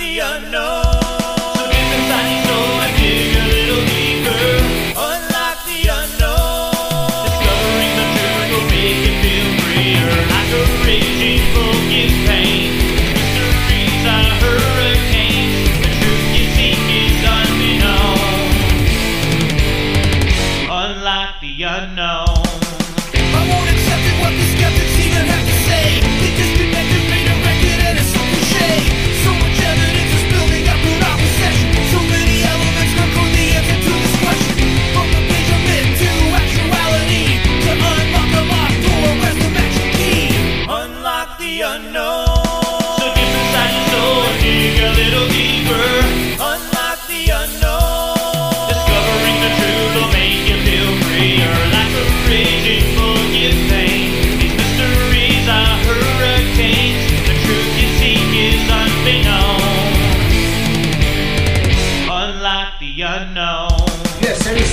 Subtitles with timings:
[0.00, 0.89] the unknown.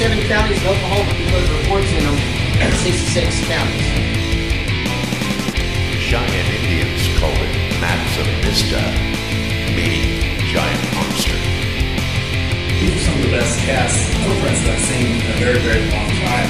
[0.07, 2.15] 67 counties in Oklahoma because reports in them
[2.79, 3.87] 66 counties.
[5.99, 7.51] Cheyenne Indians call it
[7.83, 8.79] Maps of Vista,
[9.75, 11.35] meaning giant monster.
[12.79, 16.07] These are some of the best cast that I've seen in a very, very long
[16.23, 16.49] time.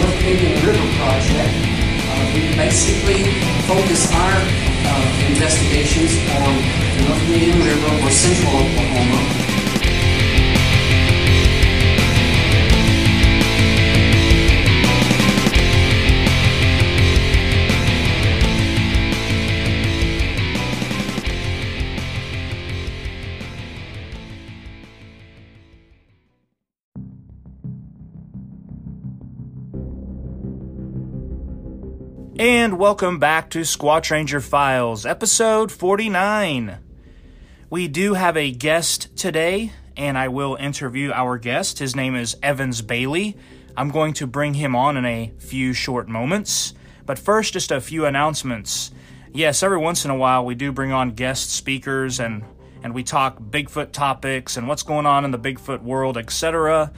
[0.00, 1.52] We're creating a river project.
[1.52, 3.28] Uh, we basically
[3.68, 6.56] focus our uh, investigations on
[6.96, 9.51] the North Canadian River or central Oklahoma
[32.38, 36.78] And welcome back to Squatch Ranger Files, episode 49.
[37.68, 41.78] We do have a guest today, and I will interview our guest.
[41.78, 43.36] His name is Evans Bailey.
[43.76, 46.72] I'm going to bring him on in a few short moments.
[47.04, 48.92] But first, just a few announcements.
[49.34, 52.44] Yes, every once in a while we do bring on guest speakers and
[52.82, 56.92] and we talk Bigfoot topics and what's going on in the Bigfoot world, etc.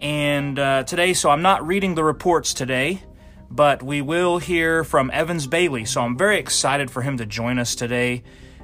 [0.00, 3.04] And uh, today, so I'm not reading the reports today
[3.50, 5.84] but we will hear from Evans Bailey.
[5.84, 8.22] So I'm very excited for him to join us today,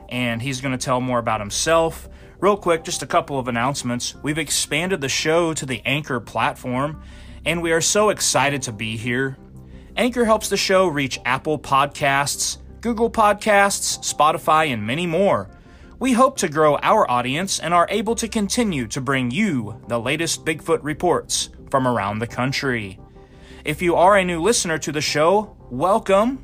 [0.09, 2.09] and he's going to tell more about himself.
[2.39, 4.15] Real quick, just a couple of announcements.
[4.23, 7.03] We've expanded the show to the Anchor platform,
[7.45, 9.37] and we are so excited to be here.
[9.97, 15.49] Anchor helps the show reach Apple Podcasts, Google Podcasts, Spotify, and many more.
[15.99, 19.99] We hope to grow our audience and are able to continue to bring you the
[19.99, 23.01] latest Bigfoot reports from around the country.
[23.67, 26.39] If you are a new listener to the show, welcome.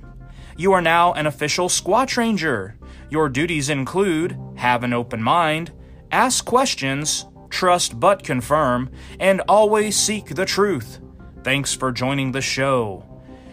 [0.57, 2.77] You are now an official Squatch Ranger.
[3.11, 5.71] Your duties include have an open mind,
[6.11, 8.91] ask questions, trust but confirm,
[9.21, 10.99] and always seek the truth.
[11.45, 13.07] Thanks for joining the show.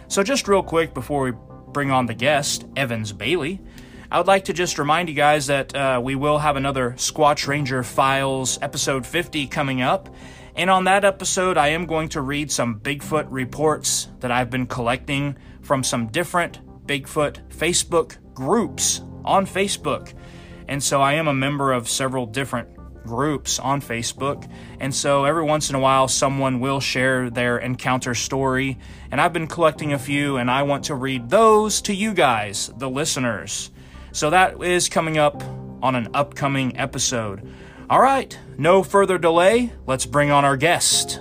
[0.07, 1.33] So, just real quick before we
[1.67, 3.61] bring on the guest, Evans Bailey,
[4.11, 7.45] I would like to just remind you guys that uh, we will have another Squatch
[7.45, 10.09] Ranger Files episode 50 coming up.
[10.59, 14.67] And on that episode, I am going to read some Bigfoot reports that I've been
[14.67, 20.13] collecting from some different Bigfoot Facebook groups on Facebook.
[20.67, 22.67] And so I am a member of several different
[23.05, 24.51] groups on Facebook.
[24.81, 28.79] And so every once in a while, someone will share their encounter story.
[29.11, 32.69] And I've been collecting a few, and I want to read those to you guys,
[32.75, 33.71] the listeners.
[34.11, 35.41] So that is coming up
[35.81, 37.49] on an upcoming episode.
[37.89, 39.73] All right, no further delay.
[39.87, 41.19] Let's bring on our guest.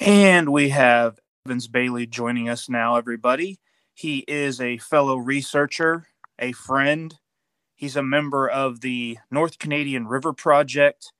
[0.00, 3.60] And we have Evans Bailey joining us now, everybody.
[3.94, 6.08] He is a fellow researcher,
[6.40, 7.14] a friend.
[7.76, 11.12] He's a member of the North Canadian River Project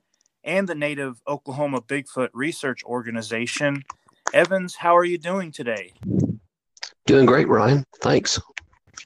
[0.43, 3.85] and the Native Oklahoma Bigfoot Research Organization.
[4.35, 5.93] Evans, how are you doing today?
[7.07, 7.85] Doing great, Ryan.
[8.03, 8.41] Thanks.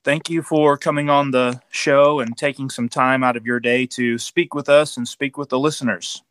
[0.04, 3.86] Thank you for coming on the show and taking some time out of your day
[3.86, 6.22] to speak with us and speak with the listeners.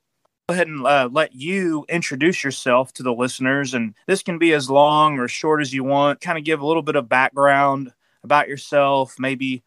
[0.48, 4.54] Go ahead and uh, let you introduce yourself to the listeners, and this can be
[4.54, 6.22] as long or short as you want.
[6.22, 9.64] Kind of give a little bit of background about yourself, maybe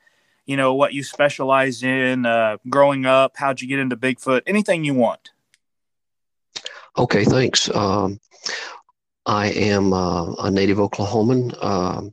[0.47, 4.85] you know what you specialize in, uh, growing up, how'd you get into Bigfoot, anything
[4.85, 5.31] you want.
[6.97, 7.69] Okay, thanks.
[7.75, 8.21] Um,
[9.27, 11.63] I am uh, a native Oklahoman.
[11.63, 12.13] Um,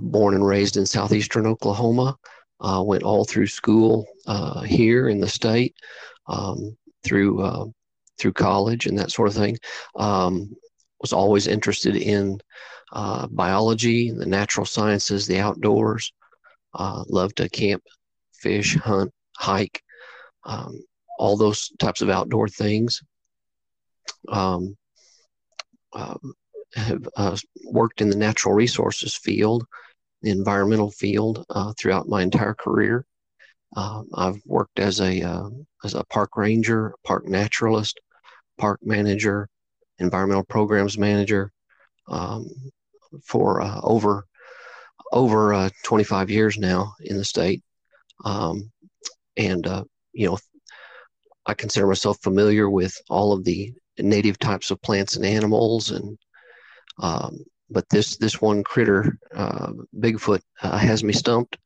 [0.00, 2.16] Born and raised in southeastern Oklahoma.
[2.60, 5.74] Uh, went all through school uh, here in the state,
[6.28, 7.66] um, through uh,
[8.18, 9.58] through college and that sort of thing.
[9.96, 10.54] Um,
[11.00, 12.40] was always interested in
[12.92, 16.12] uh, biology, the natural sciences, the outdoors.
[16.72, 17.82] Uh, love to camp,
[18.32, 19.82] fish, hunt, hike,
[20.44, 20.80] um,
[21.18, 23.02] all those types of outdoor things.
[24.28, 24.76] Um,
[25.92, 26.16] uh,
[26.74, 29.64] have uh, worked in the natural resources field,
[30.22, 33.04] the environmental field uh, throughout my entire career.
[33.76, 35.48] Um, I've worked as a uh,
[35.84, 38.00] as a park ranger, park naturalist,
[38.58, 39.48] park manager,
[39.98, 41.52] environmental programs manager
[42.08, 42.48] um,
[43.24, 44.26] for uh, over
[45.12, 47.62] over uh, 25 years now in the state,
[48.24, 48.70] um,
[49.36, 50.38] and uh, you know
[51.46, 56.18] I consider myself familiar with all of the native types of plants and animals and
[56.98, 61.58] um, but this this one critter, uh, Bigfoot, uh, has me stumped,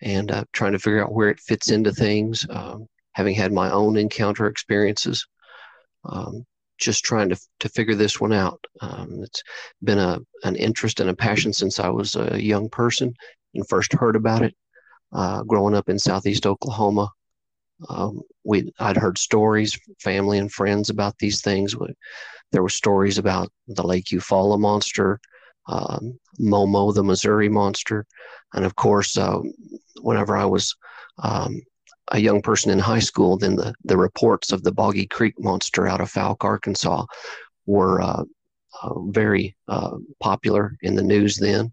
[0.00, 2.46] and uh, trying to figure out where it fits into things.
[2.50, 5.26] Um, having had my own encounter experiences,
[6.04, 6.44] um,
[6.78, 8.64] just trying to to figure this one out.
[8.80, 9.42] Um, it's
[9.82, 13.14] been a an interest and a passion since I was a young person
[13.54, 14.54] and first heard about it.
[15.12, 17.12] Uh, growing up in southeast Oklahoma,
[17.88, 21.74] um, we I'd heard stories, family and friends about these things.
[22.52, 25.20] There were stories about the Lake Eufaula monster,
[25.68, 28.06] um, Momo, the Missouri monster,
[28.54, 29.38] and of course, uh,
[30.00, 30.74] whenever I was
[31.22, 31.60] um,
[32.10, 35.86] a young person in high school, then the the reports of the Boggy Creek monster
[35.86, 37.04] out of Fouke, Arkansas,
[37.66, 38.24] were uh,
[38.82, 41.72] uh, very uh, popular in the news then,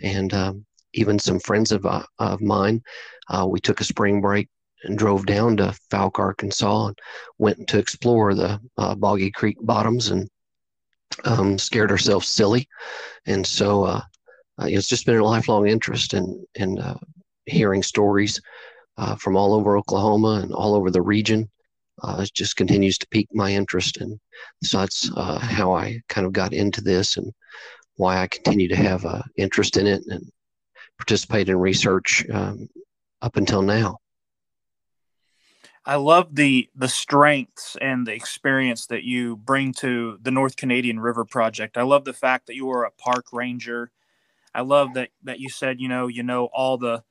[0.00, 0.64] and um,
[0.94, 2.82] even some friends of uh, of mine,
[3.28, 4.48] uh, we took a spring break
[4.84, 6.98] and drove down to Fouke, Arkansas, and
[7.38, 10.28] went to explore the uh, Boggy Creek bottoms and
[11.24, 12.68] um, scared ourselves silly.
[13.26, 14.00] And so uh,
[14.60, 16.98] uh, it's just been a lifelong interest in in uh,
[17.46, 18.40] hearing stories
[18.96, 21.48] uh, from all over Oklahoma and all over the region.
[22.02, 24.20] Uh, it just continues to pique my interest, and
[24.62, 27.32] so that's how I kind of got into this and
[27.96, 30.30] why I continue to have an interest in it and
[30.96, 32.68] participate in research um,
[33.20, 33.98] up until now.
[35.84, 41.00] I love the the strengths and the experience that you bring to the North Canadian
[41.00, 41.78] River Project.
[41.78, 43.90] I love the fact that you are a park ranger.
[44.54, 47.02] I love that that you said you know you know all the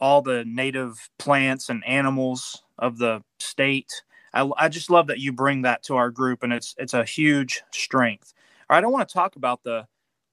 [0.00, 4.02] all the native plants and animals of the state.
[4.32, 7.04] I, I just love that you bring that to our group, and it's it's a
[7.04, 8.34] huge strength.
[8.68, 9.86] All right, I want to talk about the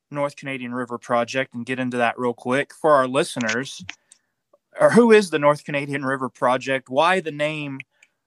[0.10, 3.84] North Canadian River Project and get into that real quick for our listeners
[4.80, 6.90] or who is the North Canadian River Project?
[6.90, 7.80] Why the name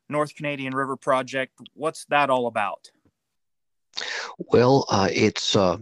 [0.09, 1.53] North Canadian River Project?
[1.75, 2.91] What's that all about?
[4.39, 5.79] Well, uh, it's uh,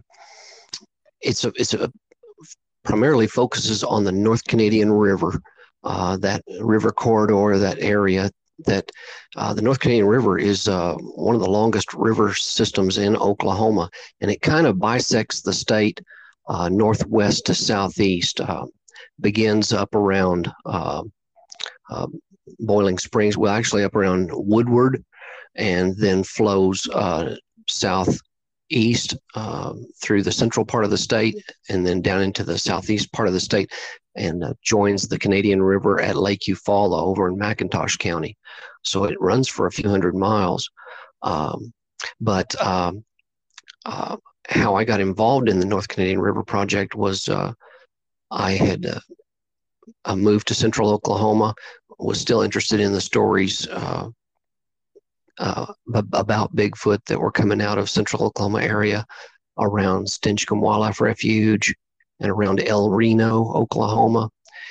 [1.20, 1.90] it's a it's a
[2.84, 5.40] primarily focuses on the North Canadian River,
[5.84, 8.30] uh, that river corridor, that area.
[8.66, 8.92] That
[9.34, 13.90] uh, the North Canadian River is uh, one of the longest river systems in Oklahoma,
[14.20, 16.00] and it kind of bisects the state
[16.48, 18.40] uh, northwest to southeast
[19.20, 21.02] begins up around uh,
[21.90, 22.06] uh,
[22.60, 25.04] Boiling Springs, well, actually up around Woodward,
[25.54, 27.36] and then flows uh,
[27.68, 31.36] southeast um, through the central part of the state
[31.68, 33.70] and then down into the southeast part of the state
[34.14, 38.36] and uh, joins the Canadian River at Lake Eufaula over in McIntosh County.
[38.82, 40.70] So it runs for a few hundred miles.
[41.22, 41.72] Um,
[42.20, 42.92] but uh,
[44.48, 47.52] how I got involved in the North Canadian River Project was uh,
[48.32, 49.00] I had uh,
[50.06, 51.54] uh, moved to central Oklahoma,
[51.98, 54.08] was still interested in the stories uh,
[55.38, 55.66] uh,
[56.14, 59.06] about Bigfoot that were coming out of central Oklahoma area
[59.58, 61.74] around Stinchcomb Wildlife Refuge
[62.20, 64.30] and around El Reno, Oklahoma.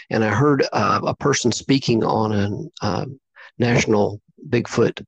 [0.09, 3.05] And I heard uh, a person speaking on a uh,
[3.59, 5.05] national Bigfoot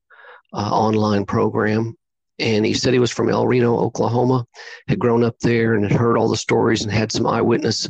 [0.53, 1.97] online program
[2.39, 4.45] and he said he was from El Reno, Oklahoma,
[4.87, 7.89] had grown up there and had heard all the stories and had some eyewitness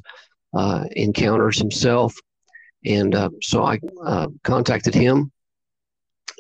[0.95, 2.15] encounters himself.
[2.85, 5.31] And uh, so I uh, contacted him,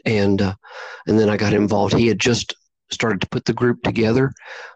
[0.05, 0.55] and uh,
[1.07, 1.93] and then I got involved.
[1.93, 2.55] He had just
[2.91, 4.33] started to put the group together.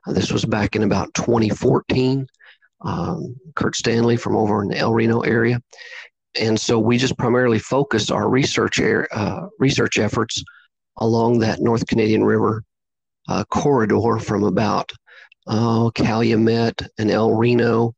[0.08, 2.26] Uh, this was back in about 2014.
[2.82, 5.60] Um, Kurt Stanley from over in the El Reno area,
[6.40, 10.44] and so we just primarily focused our research air, uh, research efforts
[11.00, 12.64] along that North Canadian River
[13.50, 14.90] corridor from about
[15.48, 17.94] oh, Calumet and El Reno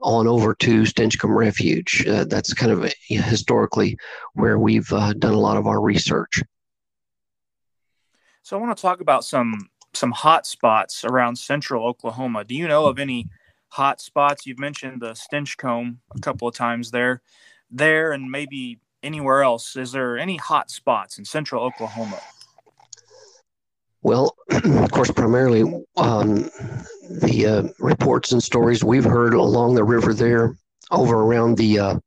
[0.00, 2.06] on over to Stinchcomb Refuge.
[2.06, 3.98] Uh, that's kind of historically
[4.34, 6.42] where we've uh, done a lot of our research.
[8.42, 12.44] So I want to talk about some some hot spots around central Oklahoma.
[12.44, 13.28] Do you know of any
[13.68, 14.46] hot spots?
[14.46, 17.22] You've mentioned the Stinchcomb a couple of times there,
[17.70, 19.76] there, and maybe anywhere else.
[19.76, 22.20] Is there any hot spots in central Oklahoma?
[24.08, 24.34] Well,
[24.64, 25.64] of course, primarily
[25.98, 26.48] um,
[27.10, 30.56] the uh, reports and stories we've heard along the river there,
[30.90, 31.98] over around the uh,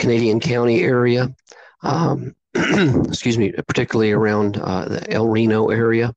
[0.00, 1.32] Canadian County area,
[1.84, 6.12] um, excuse me, particularly around uh, the El Reno area,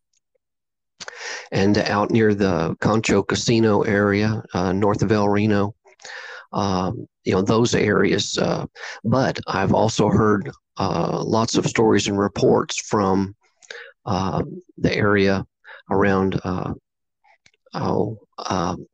[1.52, 5.76] and out near the Concho Casino area, uh, north of El Reno.
[6.54, 8.66] Um, you know those areas, uh,
[9.04, 13.36] but I've also heard uh, lots of stories and reports from
[14.06, 14.44] uh,
[14.78, 15.46] the area
[15.90, 16.74] around uh,
[17.74, 18.18] oh,
[18.50, 18.86] um,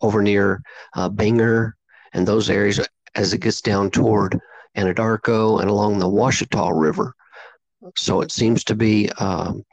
[0.00, 0.62] over near
[0.94, 1.72] uh, Binger
[2.12, 2.80] and those areas
[3.14, 4.38] as it gets down toward
[4.76, 7.14] Anadarko and along the Washita River.
[7.96, 9.64] So it seems to be, um,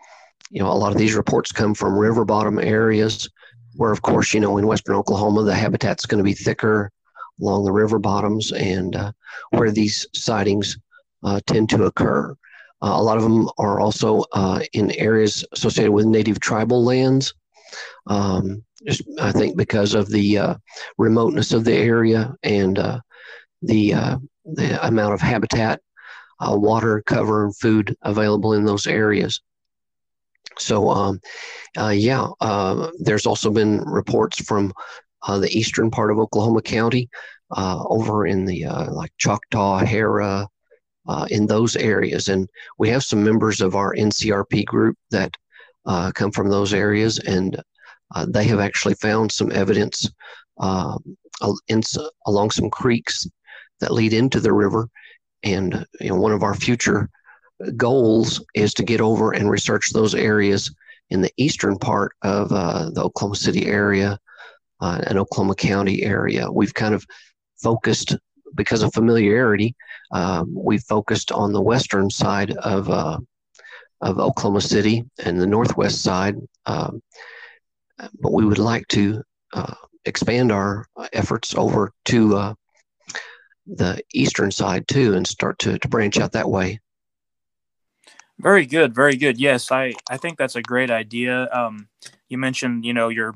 [0.49, 3.29] you know, a lot of these reports come from river bottom areas
[3.75, 6.91] where, of course, you know, in western Oklahoma, the habitat's going to be thicker
[7.41, 9.11] along the river bottoms and uh,
[9.51, 10.77] where these sightings
[11.23, 12.35] uh, tend to occur.
[12.81, 17.33] Uh, a lot of them are also uh, in areas associated with native tribal lands.
[18.05, 20.55] Um, just, I think because of the uh,
[20.97, 22.99] remoteness of the area and uh,
[23.63, 25.81] the uh, the amount of habitat,
[26.39, 29.41] uh, water, cover, and food available in those areas.
[30.59, 31.19] So, um,
[31.75, 32.27] yeah,
[32.99, 34.71] there's also been reports from
[35.27, 37.09] the eastern part of Oklahoma County,
[37.55, 40.47] over in the like Choctaw, Harrah,
[41.07, 42.27] uh, in those areas.
[42.27, 42.47] And
[42.77, 45.35] we have some members of our NCRP group that
[45.85, 47.61] uh, come from those areas, and
[48.15, 50.09] uh, they have actually found some evidence
[50.59, 51.17] um,
[51.67, 51.81] in,
[52.25, 53.27] along some creeks
[53.79, 54.89] that lead into the river.
[55.43, 57.09] And you know, one of our future
[57.75, 60.73] goals is to get over and research those areas
[61.09, 64.19] in the eastern part of uh, the Oklahoma City area
[64.81, 66.51] uh, and Oklahoma County area.
[66.51, 67.05] We've kind of
[67.61, 68.15] focused
[68.55, 69.75] because of familiarity
[70.11, 73.19] um, we focused on the western side of uh,
[74.01, 76.35] of Oklahoma City and the northwest side,
[76.67, 77.01] um,
[78.19, 79.23] but we would like to
[79.53, 79.73] uh,
[80.05, 82.53] expand our efforts over to uh,
[83.65, 86.79] the eastern side too, and start to, to branch out that way.
[88.39, 89.39] Very good, very good.
[89.39, 91.49] Yes, I, I think that's a great idea.
[91.51, 91.87] Um,
[92.29, 93.35] you mentioned, you know, you're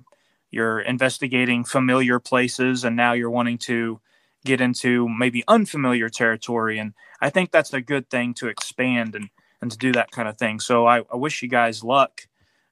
[0.51, 3.99] you're investigating familiar places, and now you're wanting to
[4.45, 6.79] get into maybe unfamiliar territory.
[6.79, 9.29] And I think that's a good thing to expand and,
[9.61, 10.59] and to do that kind of thing.
[10.59, 12.27] So I, I wish you guys luck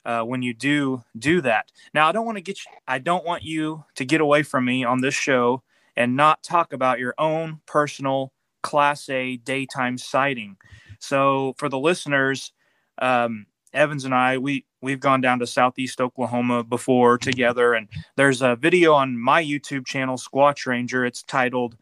[0.05, 1.71] uh, when you do do that.
[1.93, 4.65] Now, I don't want to get you, I don't want you to get away from
[4.65, 5.63] me on this show
[5.95, 8.31] and not talk about your own personal
[8.63, 10.57] Class A daytime sighting.
[10.99, 12.51] So for the listeners,
[12.97, 18.41] um, Evans and I, we we've gone down to Southeast Oklahoma before together, and there's
[18.41, 21.05] a video on my YouTube channel, Squatch Ranger.
[21.05, 21.75] It's titled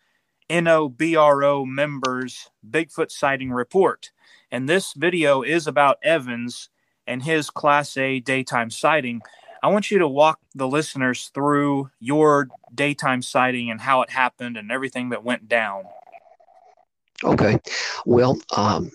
[0.49, 4.11] NOBRO Members Bigfoot Sighting Report,
[4.51, 6.69] and this video is about Evans
[7.05, 9.21] and his Class A daytime sighting.
[9.63, 14.57] I want you to walk the listeners through your daytime sighting and how it happened
[14.57, 15.83] and everything that went down.
[17.23, 17.59] Okay.
[18.05, 18.91] Well, um,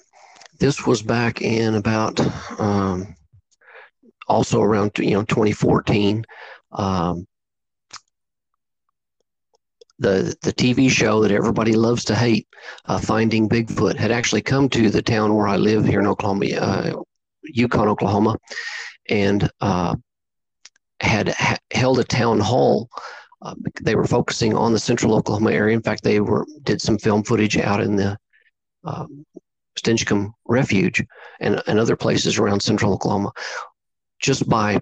[0.61, 2.21] this was back in about
[2.61, 3.17] um,
[4.33, 6.25] also around you know 2014.
[6.73, 7.27] Um,
[9.99, 12.49] the the TV show that everybody loves to hate,
[12.87, 16.47] uh, Finding Bigfoot, had actually come to the town where I live here in Oklahoma,
[16.57, 17.03] uh,
[17.45, 18.37] Yukon, Oklahoma,
[19.09, 19.95] and uh,
[21.01, 22.89] had ha- held a town hall.
[23.43, 25.77] Uh, they were focusing on the central Oklahoma area.
[25.77, 28.17] In fact, they were did some film footage out in the
[28.85, 29.25] um,
[29.79, 31.05] Stinchcomb Refuge
[31.41, 33.33] and, and other places around central Oklahoma.
[34.23, 34.81] Just by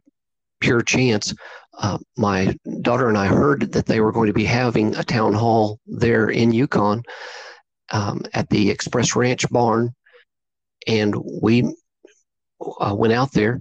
[0.60, 1.34] pure chance,
[1.78, 5.32] uh, my daughter and I heard that they were going to be having a town
[5.32, 7.02] hall there in Yukon
[7.90, 9.94] um, at the Express Ranch barn.
[10.86, 11.74] And we
[12.80, 13.60] uh, went out there,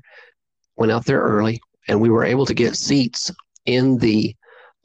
[0.75, 3.31] went out there early, and we were able to get seats
[3.65, 4.35] in the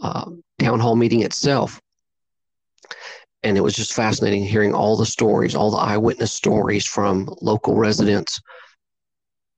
[0.01, 1.81] uh, town hall meeting itself
[3.45, 7.77] and it was just fascinating hearing all the stories, all the eyewitness stories from local
[7.77, 8.41] residents.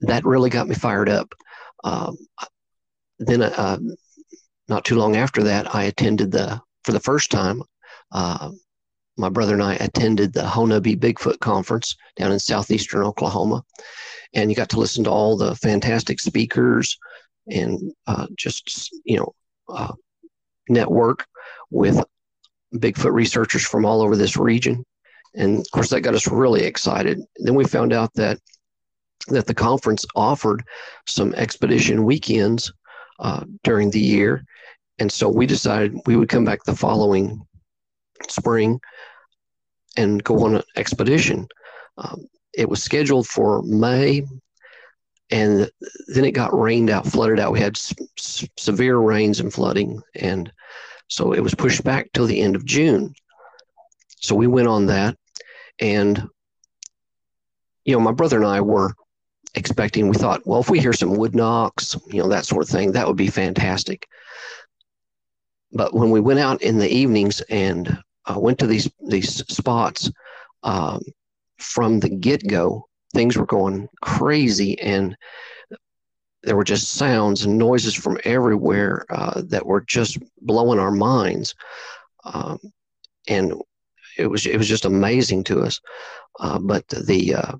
[0.01, 1.33] That really got me fired up.
[1.85, 2.17] Um,
[3.19, 3.79] then, uh,
[4.69, 7.63] not too long after that, I attended the for the first time.
[8.13, 8.51] Uh,
[9.17, 13.63] my brother and I attended the Honobia Bigfoot conference down in southeastern Oklahoma,
[14.35, 16.99] and you got to listen to all the fantastic speakers
[17.49, 19.35] and uh, just you know
[19.69, 19.93] uh,
[20.69, 21.27] network
[21.71, 22.03] with
[22.75, 24.85] Bigfoot researchers from all over this region.
[25.35, 27.21] And of course, that got us really excited.
[27.37, 28.39] Then we found out that
[29.29, 30.63] that the conference offered
[31.07, 32.73] some expedition weekends
[33.19, 34.45] uh, during the year,
[34.99, 37.41] and so we decided we would come back the following
[38.29, 38.81] spring
[39.97, 41.47] and go on an expedition.
[41.99, 44.23] Um, it was scheduled for May,
[45.31, 45.71] and
[46.09, 47.53] then it got rained out, flooded out.
[47.53, 50.53] We had s- s- severe rains and flooding, and
[51.09, 53.15] so it was pushed back till the end of June.
[54.21, 55.17] So we went on that,
[55.81, 56.29] and
[57.85, 58.95] you know, my brother and I were
[59.57, 60.09] expecting.
[60.09, 62.93] We thought, well, if we hear some wood knocks, you know, that sort of thing,
[62.93, 64.07] that would be fantastic.
[65.73, 70.11] But when we went out in the evenings and uh, went to these these spots,
[70.63, 71.01] um,
[71.59, 75.17] from the get go, things were going crazy, and
[76.43, 81.55] there were just sounds and noises from everywhere uh, that were just blowing our minds,
[82.25, 82.59] um,
[83.29, 83.55] and
[84.19, 85.81] it was it was just amazing to us.
[86.39, 87.53] Uh, but the uh,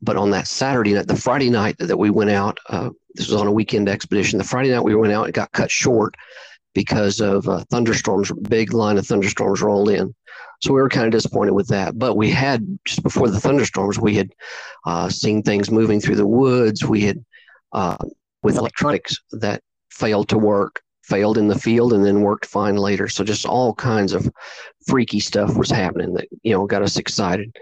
[0.00, 3.40] but on that Saturday night, the Friday night that we went out, uh, this was
[3.40, 4.38] on a weekend expedition.
[4.38, 6.14] The Friday night we went out, it got cut short
[6.74, 8.30] because of uh, thunderstorms.
[8.48, 10.14] Big line of thunderstorms rolled in,
[10.60, 11.98] so we were kind of disappointed with that.
[11.98, 14.32] But we had just before the thunderstorms, we had
[14.86, 16.84] uh, seen things moving through the woods.
[16.84, 17.24] We had
[17.72, 17.96] uh,
[18.42, 23.08] with electronics that failed to work, failed in the field, and then worked fine later.
[23.08, 24.30] So just all kinds of
[24.86, 27.56] freaky stuff was happening that you know got us excited.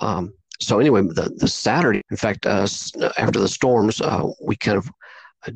[0.00, 2.66] Um, so anyway, the the Saturday, in fact, uh,
[3.18, 4.90] after the storms, uh, we kind of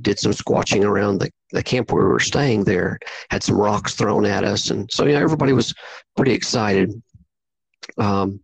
[0.00, 2.99] did some squatching around the, the camp where we were staying there.
[3.30, 5.75] Had some rocks thrown at us, and so yeah, everybody was
[6.16, 6.90] pretty excited.
[7.99, 8.40] Um,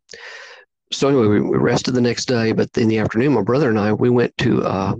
[0.93, 3.79] so anyway, we, we rested the next day, but in the afternoon, my brother and
[3.79, 4.95] I we went to uh,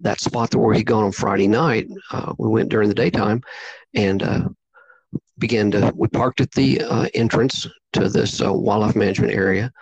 [0.00, 1.88] that spot that where he'd gone on Friday night.
[2.10, 3.40] Uh, we went during the daytime,
[3.94, 4.48] and uh,
[5.38, 5.92] began to.
[5.96, 9.72] We parked at the uh, entrance to this uh, wildlife management area.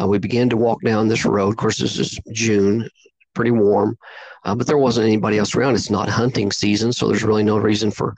[0.00, 1.48] Uh, we began to walk down this road.
[1.48, 2.88] Of course, this is June,
[3.34, 3.98] pretty warm,
[4.44, 5.74] uh, but there wasn't anybody else around.
[5.74, 8.14] It's not hunting season, so there's really no reason for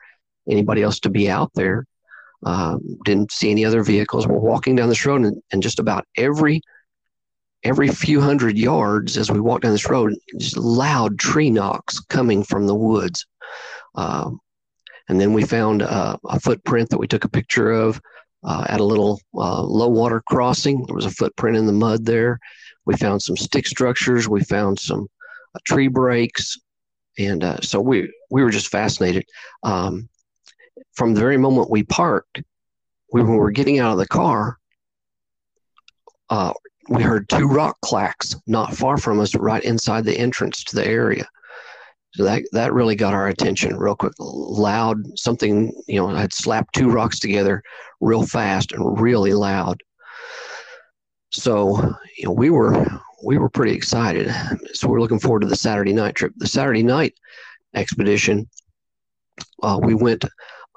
[0.49, 1.87] anybody else to be out there.
[2.45, 4.27] Um, didn't see any other vehicles.
[4.27, 6.61] We're walking down this road, and, and just about every
[7.65, 12.43] every few hundred yards as we walk down this road, just loud tree knocks coming
[12.43, 13.25] from the woods.
[13.95, 14.41] Um,
[15.09, 18.01] and then we found uh, a footprint that we took a picture of
[18.44, 20.85] uh, at a little uh, low water crossing.
[20.85, 22.38] There was a footprint in the mud there.
[22.85, 24.28] We found some stick structures.
[24.28, 25.07] We found some
[25.55, 26.59] uh, tree breaks,
[27.18, 29.24] and uh, so we we were just fascinated.
[29.62, 30.09] Um,
[30.94, 32.42] from the very moment we parked,
[33.12, 34.59] we, when we were getting out of the car,
[36.31, 36.52] uh,
[36.88, 40.87] we heard two rock clacks not far from us, right inside the entrance to the
[40.87, 41.28] area.
[42.14, 44.12] So that that really got our attention real quick.
[44.18, 47.62] Loud, something you know had slapped two rocks together
[48.03, 49.81] real fast and really loud.
[51.31, 52.87] So you know we were
[53.25, 54.31] we were pretty excited.
[54.75, 56.33] So we're looking forward to the Saturday night trip.
[56.37, 57.15] The Saturday night
[57.75, 58.51] expedition,
[59.62, 60.25] uh, we went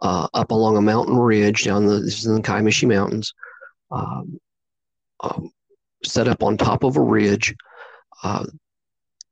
[0.01, 3.33] uh, up along a mountain ridge down the this is in the Kiamichi Mountains.
[3.91, 4.39] Um,
[5.21, 5.51] um,
[6.03, 7.55] set up on top of a ridge,
[8.23, 8.45] uh,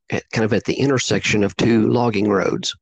[0.09, 2.75] at, kind of at the intersection of two logging roads.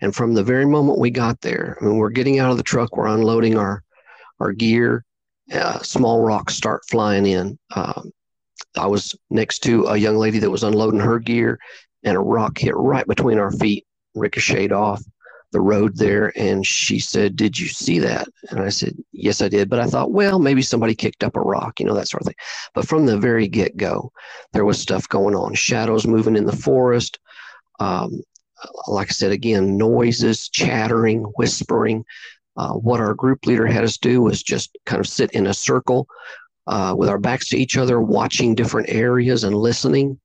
[0.00, 2.62] And from the very moment we got there, I mean, we're getting out of the
[2.62, 3.82] truck, we're unloading our
[4.40, 5.04] our gear.
[5.52, 7.58] Uh, small rocks start flying in.
[7.74, 8.10] Um,
[8.76, 11.58] I was next to a young lady that was unloading her gear,
[12.04, 15.02] and a rock hit right between our feet, ricocheted off
[15.52, 16.32] the road there.
[16.36, 18.28] And she said, Did you see that?
[18.50, 19.70] And I said, Yes, I did.
[19.70, 22.26] But I thought, well, maybe somebody kicked up a rock, you know, that sort of
[22.26, 22.36] thing.
[22.74, 24.12] But from the very get go,
[24.52, 27.18] there was stuff going on shadows moving in the forest.
[27.78, 28.22] Um,
[28.86, 32.04] like I said, again, noises, chattering, whispering.
[32.56, 35.54] Uh, what our group leader had us do was just kind of sit in a
[35.54, 36.06] circle
[36.66, 40.18] uh, with our backs to each other, watching different areas and listening.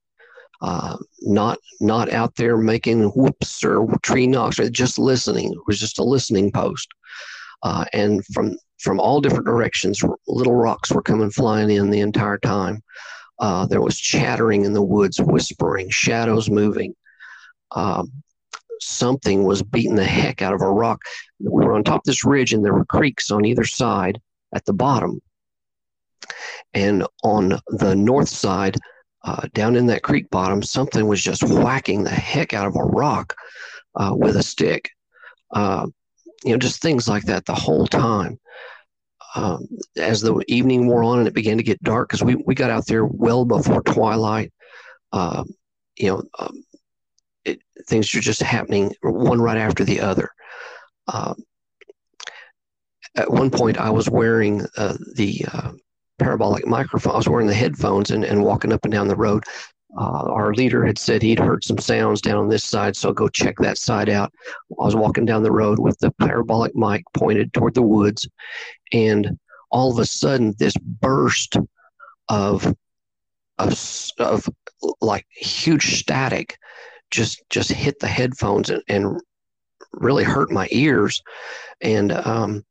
[0.62, 5.52] Uh, not not out there making whoops or tree knocks, or just listening.
[5.52, 6.88] It was just a listening post,
[7.64, 12.38] uh, and from from all different directions, little rocks were coming flying in the entire
[12.38, 12.84] time.
[13.40, 16.94] Uh, there was chattering in the woods, whispering, shadows moving.
[17.72, 18.12] Um,
[18.82, 21.02] something was beating the heck out of a rock.
[21.40, 24.20] We were on top of this ridge, and there were creeks on either side
[24.54, 25.22] at the bottom.
[26.74, 28.78] And on the north side,
[29.24, 32.84] uh, down in that creek bottom, something was just whacking the heck out of a
[32.84, 33.36] rock
[33.96, 34.90] uh, with a stick.
[35.52, 35.88] Uh,
[36.44, 38.40] you know, just things like that the whole time.
[39.36, 42.56] Um, as the evening wore on and it began to get dark, because we, we
[42.56, 44.52] got out there well before twilight,
[45.14, 45.44] uh,
[45.98, 46.64] you know, um,
[47.88, 50.30] things are just happening one right after the other.
[51.08, 51.36] Um,
[53.16, 55.72] at one point, I was wearing uh, the uh,
[56.20, 57.14] parabolic microphone.
[57.14, 59.44] I was wearing the headphones and, and walking up and down the road.
[59.98, 63.28] Uh, our leader had said he'd heard some sounds down on this side, so go
[63.28, 64.32] check that side out.
[64.80, 68.26] I was walking down the road with the parabolic mic pointed toward the woods,
[68.94, 69.38] and
[69.70, 71.58] all of a sudden, this burst
[72.30, 72.74] of
[73.58, 73.78] of,
[74.20, 74.50] of
[75.02, 76.58] like huge static
[77.12, 79.22] just just hit the headphones and, and
[79.94, 81.22] really hurt my ears.
[81.82, 82.64] And um,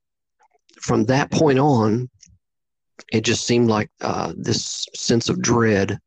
[0.80, 2.08] from that point on,
[3.12, 5.98] it just seemed like uh, this sense of dread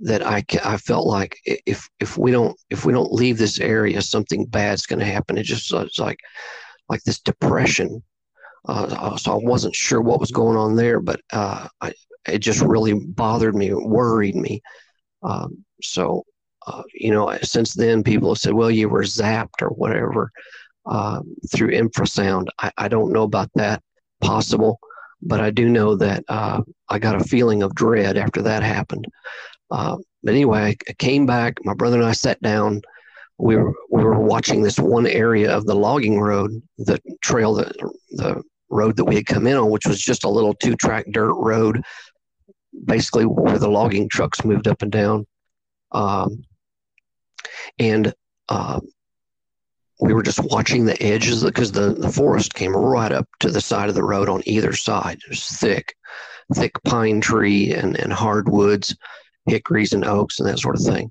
[0.00, 4.00] that I, I felt like if if we don't if we don't leave this area,
[4.00, 5.36] something bad's going to happen.
[5.36, 6.18] It just was like
[6.88, 8.02] like this depression.
[8.66, 11.92] Uh, so I wasn't sure what was going on there, but uh, I,
[12.28, 14.62] it just really bothered me, worried me.
[15.22, 16.24] Um, so
[16.70, 20.30] uh, you know, since then, people have said, "Well, you were zapped or whatever
[20.86, 21.20] uh,
[21.52, 23.82] through infrasound." I, I don't know about that,
[24.20, 24.78] possible,
[25.22, 29.06] but I do know that uh, I got a feeling of dread after that happened.
[29.70, 31.58] Uh, but anyway, I came back.
[31.64, 32.82] My brother and I sat down.
[33.38, 37.74] We were we were watching this one area of the logging road, the trail that
[38.10, 41.06] the road that we had come in on, which was just a little two track
[41.10, 41.82] dirt road,
[42.84, 45.26] basically where the logging trucks moved up and down.
[45.92, 46.44] Um,
[47.78, 48.12] and
[48.48, 48.80] uh,
[50.00, 53.60] we were just watching the edges because the, the forest came right up to the
[53.60, 55.18] side of the road on either side.
[55.24, 55.94] It was thick,
[56.54, 58.96] thick pine tree and, and hardwoods,
[59.46, 61.10] hickories and oaks and that sort of thing.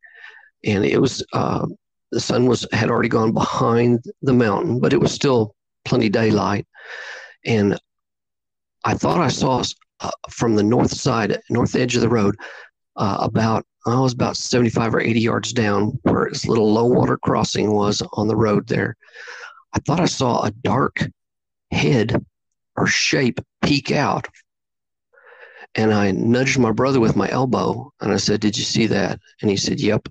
[0.66, 1.68] And it was uh,
[2.12, 6.66] the sun was had already gone behind the mountain, but it was still plenty daylight.
[7.46, 7.80] And
[8.84, 9.64] I thought I saw
[10.00, 12.36] uh, from the north side, north edge of the road,
[12.96, 17.18] uh, about I was about 75 or 80 yards down where this little low water
[17.18, 18.98] crossing was on the road there.
[19.74, 21.08] I thought I saw a dark
[21.72, 22.26] head
[22.76, 24.28] or shape peek out.
[25.76, 29.20] And I nudged my brother with my elbow and I said, Did you see that?
[29.42, 30.08] And he said, Yep.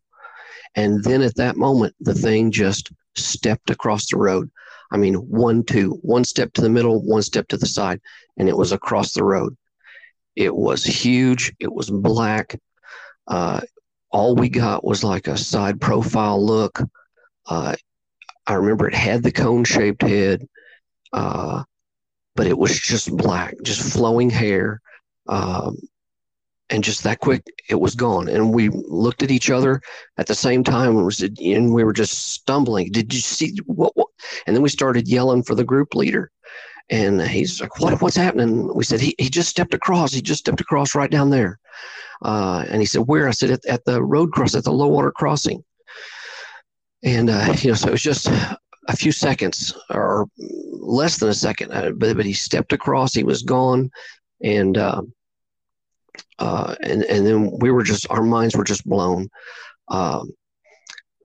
[0.74, 4.50] And then at that moment, the thing just stepped across the road.
[4.92, 8.00] I mean, one, two, one step to the middle, one step to the side,
[8.36, 9.56] and it was across the road.
[10.36, 11.52] It was huge.
[11.58, 12.58] It was black.
[13.28, 13.60] Uh,
[14.10, 16.80] all we got was like a side profile look.
[17.46, 17.76] Uh,
[18.46, 20.46] I remember it had the cone shaped head,
[21.12, 21.62] uh,
[22.34, 24.80] but it was just black, just flowing hair.
[25.28, 25.76] Um,
[26.70, 28.28] and just that quick, it was gone.
[28.28, 29.80] And we looked at each other
[30.18, 32.90] at the same time and, we were just stumbling.
[32.92, 34.08] Did you see what, what?
[34.46, 36.30] And then we started yelling for the group leader.
[36.90, 38.72] And he's like, what, what's happening?
[38.74, 40.12] We said, he, he just stepped across.
[40.12, 41.58] He just stepped across right down there.
[42.22, 43.28] Uh, and he said, where?
[43.28, 45.62] I said, at, at the road cross, at the low water crossing.
[47.02, 48.28] And, uh, you know, so it was just
[48.88, 53.22] a few seconds or less than a second, uh, but, but he stepped across, he
[53.22, 53.90] was gone.
[54.42, 55.12] And, um,
[56.38, 59.28] uh, and, and then we were just, our minds were just blown.
[59.88, 60.32] Um,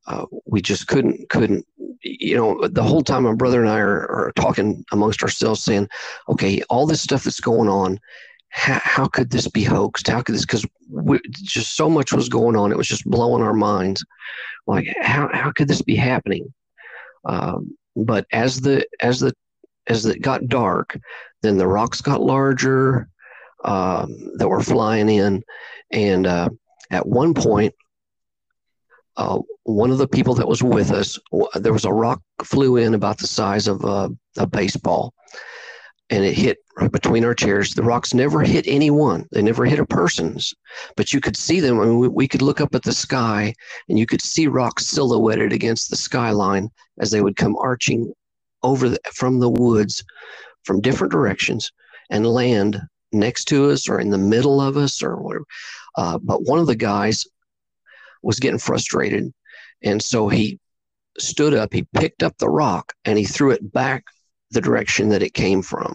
[0.05, 1.65] uh, we just couldn't, couldn't,
[2.03, 5.87] you know, the whole time my brother and I are, are talking amongst ourselves saying,
[6.29, 7.99] okay, all this stuff that's going on,
[8.49, 10.07] how, how could this be hoaxed?
[10.07, 10.45] How could this?
[10.45, 10.65] Because
[11.31, 12.71] just so much was going on.
[12.71, 14.05] It was just blowing our minds.
[14.67, 16.53] Like how how could this be happening?
[17.25, 19.33] Um, but as the as the
[19.87, 20.99] as it got dark,
[21.41, 23.09] then the rocks got larger
[23.65, 25.43] um, that were flying in,
[25.91, 26.49] and uh,
[26.91, 27.73] at one point,
[29.15, 31.19] uh, one of the people that was with us,
[31.55, 35.13] there was a rock flew in about the size of a, a baseball,
[36.09, 37.73] and it hit right between our chairs.
[37.73, 40.53] The rocks never hit anyone; they never hit a person's,
[40.95, 41.79] but you could see them.
[41.79, 43.53] I mean, we, we could look up at the sky,
[43.87, 48.11] and you could see rocks silhouetted against the skyline as they would come arching
[48.63, 50.03] over the, from the woods,
[50.63, 51.71] from different directions,
[52.09, 55.45] and land next to us or in the middle of us or whatever.
[55.95, 57.27] Uh, but one of the guys
[58.23, 59.31] was getting frustrated,
[59.83, 60.59] and so he
[61.19, 61.73] stood up.
[61.73, 64.05] He picked up the rock and he threw it back
[64.51, 65.93] the direction that it came from.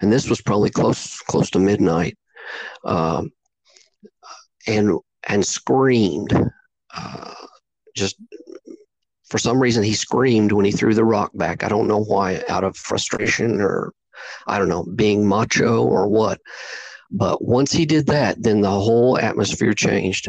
[0.00, 2.18] And this was probably close close to midnight,
[2.84, 3.30] um,
[4.66, 4.98] and
[5.28, 6.32] and screamed.
[6.94, 7.34] Uh,
[7.96, 8.16] just
[9.28, 11.64] for some reason, he screamed when he threw the rock back.
[11.64, 13.92] I don't know why, out of frustration or
[14.46, 16.40] I don't know, being macho or what.
[17.16, 20.28] But once he did that, then the whole atmosphere changed,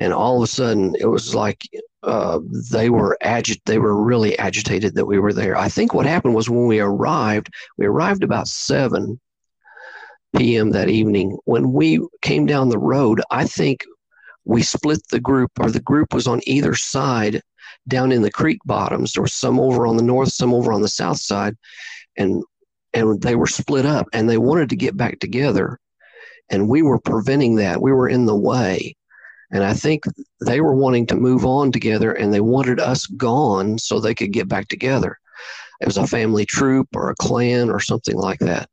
[0.00, 1.62] and all of a sudden, it was like
[2.02, 2.40] uh,
[2.72, 3.60] they were agit.
[3.64, 5.56] They were really agitated that we were there.
[5.56, 9.20] I think what happened was when we arrived, we arrived about seven
[10.36, 10.70] p.m.
[10.70, 11.38] that evening.
[11.44, 13.84] When we came down the road, I think
[14.44, 17.40] we split the group, or the group was on either side
[17.86, 19.12] down in the creek bottoms.
[19.12, 21.54] There was some over on the north, some over on the south side,
[22.16, 22.42] and
[22.92, 25.78] and they were split up, and they wanted to get back together,
[26.50, 27.80] and we were preventing that.
[27.80, 28.96] We were in the way,
[29.50, 30.04] and I think
[30.44, 34.32] they were wanting to move on together, and they wanted us gone so they could
[34.32, 35.18] get back together.
[35.80, 38.68] It was a family troop or a clan or something like that.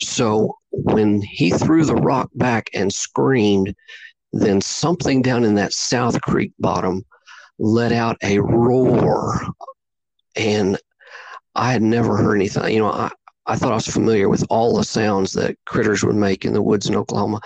[0.00, 3.74] So when he threw the rock back and screamed,
[4.32, 7.04] then something down in that South Creek bottom
[7.58, 9.40] let out a roar.
[10.36, 10.78] And
[11.54, 12.72] I had never heard anything.
[12.74, 13.10] You know, I,
[13.48, 16.62] I thought I was familiar with all the sounds that critters would make in the
[16.62, 17.40] woods in Oklahoma.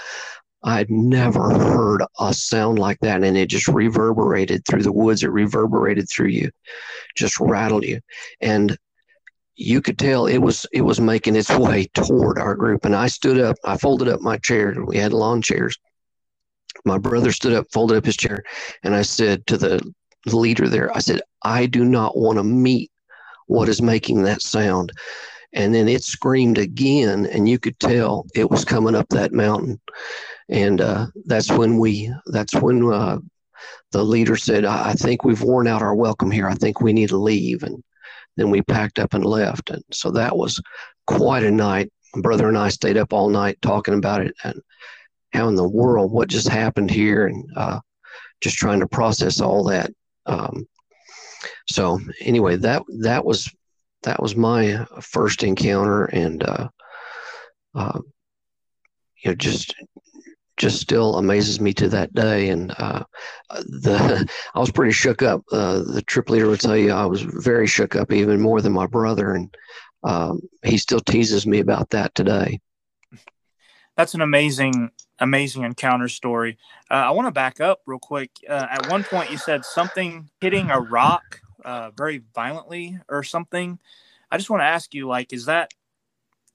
[0.64, 5.22] I had never heard a sound like that, and it just reverberated through the woods.
[5.22, 6.50] It reverberated through you,
[7.16, 8.00] just rattled you,
[8.40, 8.76] and
[9.54, 12.84] you could tell it was it was making its way toward our group.
[12.84, 14.74] And I stood up, I folded up my chair.
[14.84, 15.78] We had lawn chairs.
[16.84, 18.42] My brother stood up, folded up his chair,
[18.82, 19.92] and I said to the
[20.26, 22.90] leader there, I said, I do not want to meet
[23.46, 24.92] what is making that sound.
[25.54, 29.80] And then it screamed again, and you could tell it was coming up that mountain.
[30.48, 33.18] And uh, that's when we, that's when uh,
[33.92, 36.48] the leader said, I, I think we've worn out our welcome here.
[36.48, 37.62] I think we need to leave.
[37.62, 37.82] And
[38.36, 39.70] then we packed up and left.
[39.70, 40.60] And so that was
[41.06, 41.92] quite a night.
[42.14, 44.60] My brother and I stayed up all night talking about it and
[45.32, 47.80] how in the world, what just happened here, and uh,
[48.42, 49.90] just trying to process all that.
[50.26, 50.66] Um,
[51.68, 53.50] so anyway, that that was
[54.02, 56.68] that was my first encounter, and uh,
[57.74, 58.00] uh,
[59.22, 59.74] you know, just
[60.56, 62.48] just still amazes me to that day.
[62.48, 63.04] And uh,
[63.50, 65.42] the I was pretty shook up.
[65.50, 68.72] Uh, the trip leader would tell you I was very shook up, even more than
[68.72, 69.54] my brother, and
[70.04, 72.60] um, he still teases me about that today.
[73.96, 76.56] That's an amazing, amazing encounter story.
[76.90, 78.30] Uh, I want to back up real quick.
[78.48, 83.79] Uh, at one point, you said something hitting a rock uh, very violently or something.
[84.31, 85.72] I just want to ask you, like, is that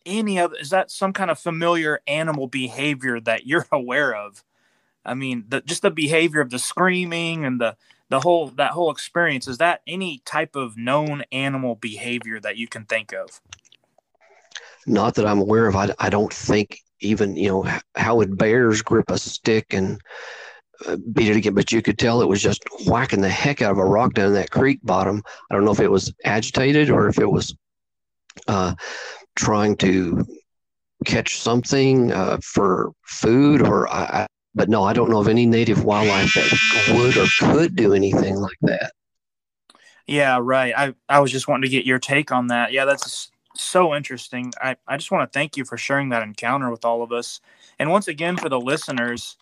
[0.06, 0.56] any other?
[0.60, 4.43] Is that some kind of familiar animal behavior that you're aware of?
[5.06, 7.76] I mean, the, just the behavior of the screaming and the
[8.10, 9.48] the whole that whole experience.
[9.48, 13.41] Is that any type of known animal behavior that you can think of?
[14.86, 15.76] Not that I'm aware of.
[15.76, 20.02] I, I don't think even you know how would bears grip a stick and
[21.13, 23.77] beat it again but you could tell it was just whacking the heck out of
[23.77, 27.17] a rock down that creek bottom i don't know if it was agitated or if
[27.19, 27.55] it was
[28.47, 28.73] uh,
[29.35, 30.23] trying to
[31.05, 35.83] catch something uh, for food or I, but no i don't know of any native
[35.83, 38.91] wildlife that would or could do anything like that
[40.05, 43.31] yeah right i i was just wanting to get your take on that yeah that's
[43.59, 44.53] so interesting.
[44.61, 47.41] I, I just want to thank you for sharing that encounter with all of us.
[47.79, 49.37] And once again, for the listeners,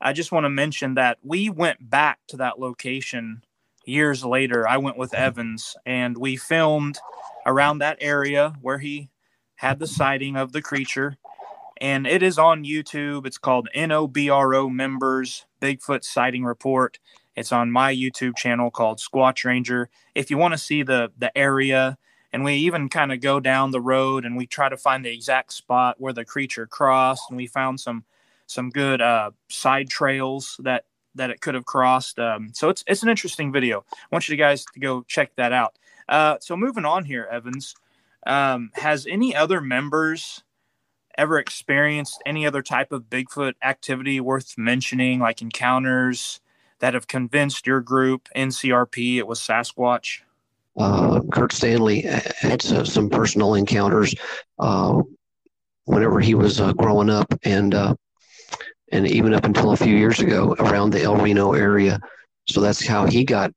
[0.00, 3.42] I just want to mention that we went back to that location
[3.84, 4.66] years later.
[4.66, 6.98] I went with Evans and we filmed
[7.44, 9.10] around that area where he
[9.56, 11.16] had the sighting of the creature.
[11.80, 13.26] And it is on YouTube.
[13.26, 16.98] It's called NOBRO Members Bigfoot Sighting Report.
[17.36, 19.88] It's on my YouTube channel called Squatch Ranger.
[20.14, 21.98] If you want to see the the area
[22.32, 25.12] and we even kind of go down the road and we try to find the
[25.12, 28.04] exact spot where the creature crossed and we found some
[28.50, 30.84] some good uh, side trails that
[31.14, 32.18] that it could have crossed.
[32.18, 33.84] Um, so it's it's an interesting video.
[33.90, 35.78] I want you guys to go check that out.
[36.08, 37.74] Uh, so moving on here evans
[38.26, 40.42] um, has any other members
[41.16, 46.40] ever experienced any other type of bigfoot activity worth mentioning like encounters
[46.78, 50.20] that have convinced your group ncrp it was sasquatch?
[50.76, 54.14] Uh, Kurt Stanley had some personal encounters
[54.58, 55.02] uh,
[55.84, 57.94] whenever he was uh, growing up, and uh,
[58.90, 62.00] and even up until a few years ago around the El Reno area.
[62.48, 63.52] So that's how he got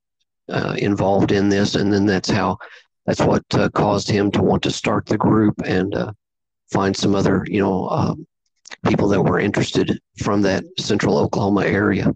[0.50, 2.58] uh, involved in this, and then that's how
[3.06, 5.96] that's what uh, caused him to want to start the group and
[6.72, 8.28] find some other you know um,
[8.88, 12.14] people that were interested from that central Oklahoma area.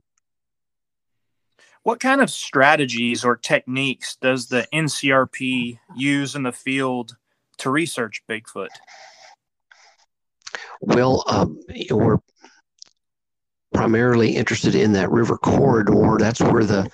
[1.84, 7.16] What kind of strategies or techniques does the NCRP use in the field
[7.60, 8.68] to research Bigfoot?
[10.82, 12.18] Well, um, we're
[13.78, 16.18] primarily interested in that river corridor.
[16.20, 16.90] That's where the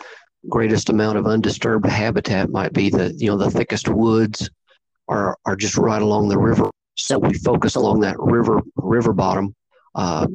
[0.50, 2.90] greatest amount of undisturbed habitat might be.
[2.90, 4.50] The you know the thickest woods
[5.08, 6.70] are are just right along the river.
[6.96, 9.56] So we focus along that river river bottom.
[9.96, 10.28] Uh,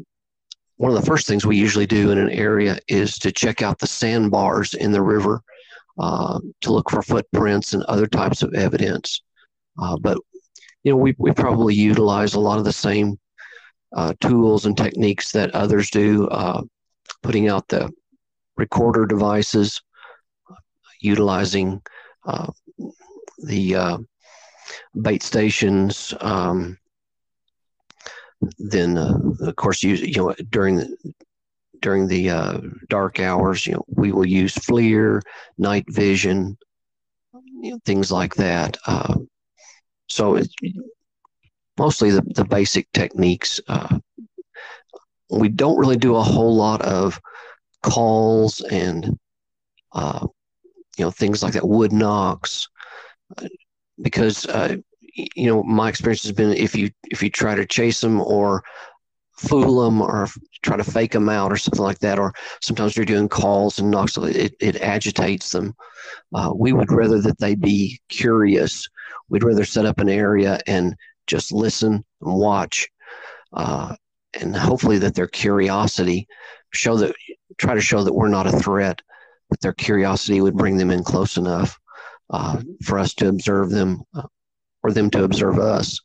[0.79, 3.79] one of the first things we usually do in an area is to check out
[3.79, 5.43] the sandbars in the river
[5.99, 9.21] uh, to look for footprints and other types of evidence.
[9.79, 10.17] Uh, but
[10.83, 13.19] you know, we we probably utilize a lot of the same
[13.95, 16.63] uh, tools and techniques that others do, uh,
[17.23, 17.91] putting out the
[18.57, 19.81] recorder devices,
[21.01, 21.81] utilizing
[22.27, 22.51] uh,
[23.45, 23.99] the uh,
[25.01, 26.15] bait stations.
[26.21, 26.77] Um,
[28.59, 30.97] then uh, of course you you know during the
[31.81, 35.21] during the uh, dark hours you know we will use FLIR,
[35.59, 36.57] night vision,
[37.61, 38.77] you know, things like that.
[40.09, 40.41] So
[41.79, 43.61] mostly the, the basic techniques.
[43.69, 43.99] Uh,
[45.31, 47.21] we don't really do a whole lot of
[47.83, 49.19] calls and
[49.93, 50.27] uh,
[50.97, 52.69] you know things like that wood knocks
[53.37, 53.47] uh,
[54.03, 54.77] because uh,
[55.15, 58.63] you know my experience has been if you if you try to chase them or
[59.37, 60.27] fool them or
[60.63, 63.91] try to fake them out or something like that or sometimes you're doing calls and
[63.91, 65.75] knocks it, it agitates them
[66.35, 68.89] uh, we would rather that they be curious
[69.29, 70.97] we'd rather set up an area and
[71.29, 72.89] just listen and watch
[73.53, 73.95] uh,
[74.35, 76.27] and hopefully that their curiosity
[76.73, 77.15] show that
[77.57, 79.01] try to show that we're not a threat
[79.51, 81.79] but their curiosity would bring them in close enough
[82.31, 84.27] uh, for us to observe them uh,
[84.83, 86.01] or them to observe us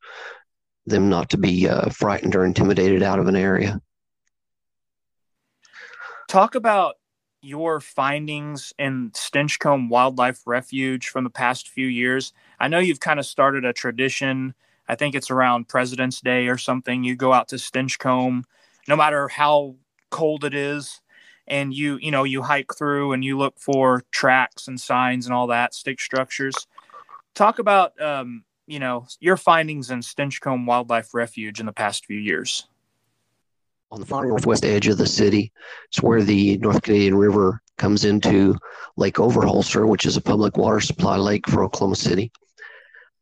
[0.86, 3.79] them not to be uh, frightened or intimidated out of an area
[6.27, 6.95] talk about
[7.43, 12.31] your findings in Stinchcomb Wildlife Refuge from the past few years.
[12.59, 14.55] I know you've kind of started a tradition.
[14.87, 17.03] I think it's around President's Day or something.
[17.03, 18.43] You go out to Stinchcomb,
[18.87, 19.75] no matter how
[20.09, 21.01] cold it is,
[21.47, 25.33] and you you know you hike through and you look for tracks and signs and
[25.33, 26.55] all that stick structures.
[27.35, 32.19] Talk about um, you know your findings in Stinchcomb Wildlife Refuge in the past few
[32.19, 32.67] years
[33.93, 35.51] on the far northwest edge of the city.
[35.89, 38.57] It's where the North Canadian River comes into
[38.97, 42.31] Lake Overholser, which is a public water supply lake for Oklahoma City.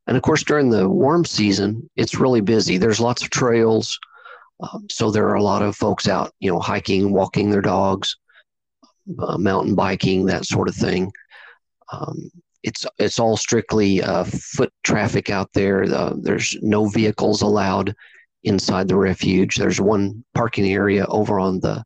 [0.08, 2.78] And of course, during the warm season, it's really busy.
[2.78, 4.00] There's lots of trails.
[4.62, 8.18] Um, so there are a lot of folks out, you know, hiking, walking their dogs,
[9.20, 11.12] uh, mountain biking, that sort of thing.
[11.92, 12.32] Um,
[12.64, 15.84] it's it's all strictly uh, foot traffic out there.
[15.84, 17.96] Uh, there's no vehicles allowed
[18.44, 19.56] inside the refuge.
[19.56, 21.84] There's one parking area over on the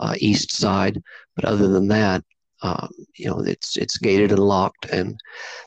[0.00, 1.00] uh, east side,
[1.36, 2.24] but other than that,
[2.62, 4.86] um, you know, it's it's gated and locked.
[4.86, 5.18] And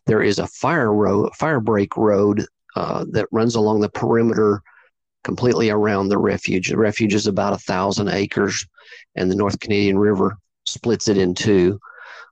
[0.06, 4.62] there is a fire road, fire break road uh, that runs along the perimeter,
[5.24, 6.70] completely around the refuge.
[6.70, 8.66] The refuge is about a thousand acres,
[9.16, 11.80] and the North Canadian River splits it in two.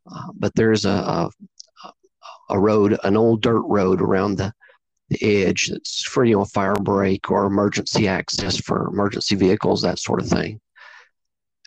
[0.09, 1.29] Uh, but there's a, a
[2.49, 4.53] a road, an old dirt road around the
[5.09, 9.99] the edge that's for you know fire break or emergency access for emergency vehicles that
[9.99, 10.59] sort of thing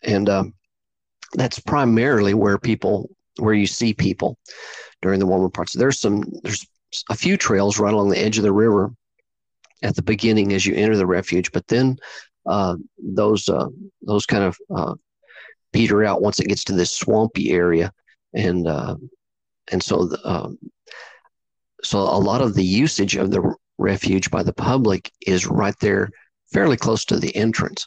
[0.03, 0.55] and um,
[1.35, 4.39] that's primarily where people where you see people
[5.03, 6.67] during the warmer parts there's some there's
[7.11, 8.93] a few trails right along the edge of the river
[9.83, 11.97] at the beginning as you enter the refuge but then
[12.47, 13.69] uh, those uh,
[14.03, 14.95] those kind of uh,
[15.73, 17.93] peter out once it gets to this swampy area
[18.35, 18.97] and uh,
[19.73, 20.59] and so the, um,
[21.83, 26.11] so a lot of the usage of the refuge by the public is right there,
[26.53, 27.87] fairly close to the entrance.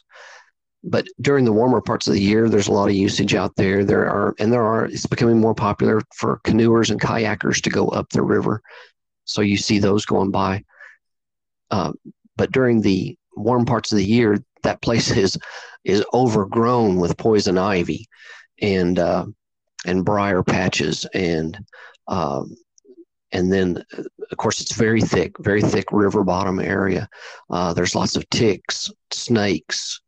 [0.82, 3.84] But during the warmer parts of the year, there's a lot of usage out there.
[3.84, 7.88] There are, and there are, it's becoming more popular for canoers and kayakers to go
[7.88, 8.62] up the river.
[9.24, 10.64] So you see those going by.
[11.70, 11.92] Uh,
[12.36, 15.38] but during the warm parts of the year, that place is
[15.84, 18.06] is overgrown with poison ivy
[18.60, 19.26] and uh,
[19.86, 21.58] and briar patches and
[22.08, 22.54] um,
[23.32, 23.82] and then
[24.30, 27.08] of course it's very thick very thick river bottom area
[27.50, 30.00] uh, there's lots of ticks snakes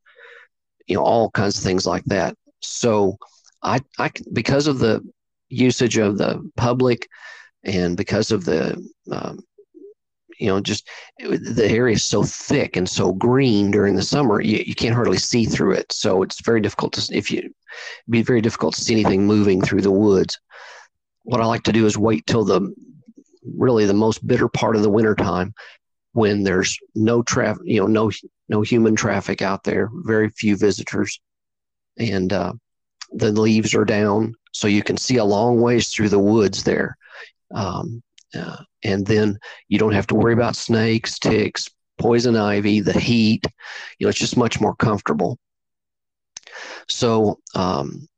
[0.92, 2.36] you know all kinds of things like that.
[2.60, 3.16] So
[3.62, 5.00] i i because of the
[5.48, 7.08] usage of the public
[7.64, 8.76] and because of the
[9.10, 9.38] um,
[10.38, 10.86] you know just
[11.18, 15.18] the area is so thick and so green during the summer you, you can't hardly
[15.18, 15.90] see through it.
[15.92, 17.50] So it's very difficult to if you
[18.10, 20.38] be very difficult to see anything moving through the woods.
[21.22, 22.60] What i like to do is wait till the
[23.56, 25.54] really the most bitter part of the wintertime
[26.12, 28.10] when there's no traffic, you know, no
[28.48, 31.20] no human traffic out there, very few visitors,
[31.98, 32.52] and uh,
[33.12, 36.96] the leaves are down, so you can see a long ways through the woods there.
[37.54, 38.02] Um,
[38.34, 43.46] uh, and then you don't have to worry about snakes, ticks, poison ivy, the heat.
[43.98, 45.38] You know, it's just much more comfortable.
[46.88, 48.08] So um,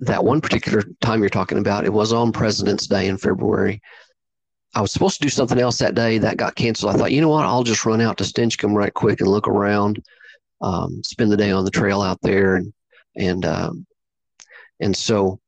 [0.00, 3.80] that one particular time you're talking about, it was on President's Day in February.
[4.74, 6.94] I was supposed to do something else that day that got canceled.
[6.94, 9.46] I thought, you know what, I'll just run out to Stinchcomb right quick and look
[9.46, 10.02] around,
[10.62, 12.72] um, spend the day on the trail out there, and
[13.16, 13.86] and um,
[14.80, 15.40] and so,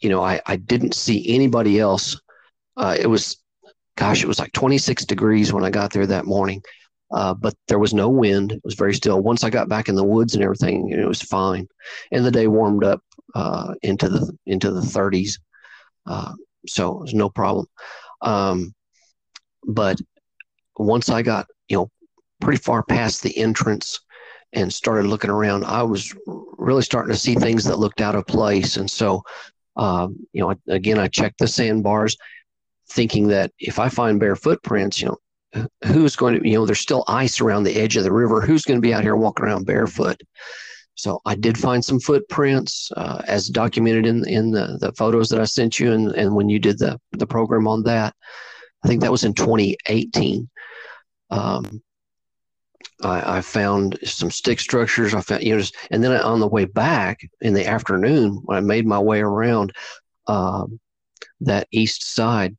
[0.00, 2.18] you know, I I didn't see anybody else.
[2.76, 3.36] Uh, it was,
[3.96, 6.62] gosh, it was like 26 degrees when I got there that morning,
[7.12, 8.52] uh, but there was no wind.
[8.52, 9.20] It was very still.
[9.20, 11.68] Once I got back in the woods and everything, it was fine,
[12.10, 13.02] and the day warmed up
[13.34, 15.38] uh, into the into the 30s,
[16.06, 16.32] uh,
[16.66, 17.66] so it was no problem.
[18.22, 18.74] Um,
[19.66, 20.00] but
[20.78, 21.90] once I got you know
[22.40, 24.00] pretty far past the entrance
[24.52, 28.26] and started looking around, I was really starting to see things that looked out of
[28.26, 29.22] place, and so
[29.76, 32.16] um, you know again I checked the sandbars,
[32.88, 35.18] thinking that if I find bare footprints, you know
[35.84, 38.40] who's going to, you know, there's still ice around the edge of the river.
[38.40, 40.20] Who's going to be out here walking around barefoot?
[41.00, 45.40] So I did find some footprints, uh, as documented in in the, the photos that
[45.40, 48.14] I sent you, and, and when you did the the program on that.
[48.82, 50.48] I think that was in 2018.
[51.30, 51.82] Um,
[53.02, 55.14] I, I, found some stick structures.
[55.14, 58.56] I found, you know, just, and then on the way back in the afternoon, when
[58.56, 59.72] I made my way around
[60.26, 60.80] um,
[61.40, 62.56] that east side,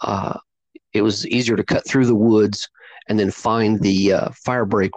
[0.00, 0.38] uh,
[0.92, 2.68] it was easier to cut through the woods
[3.08, 4.28] and then find the uh,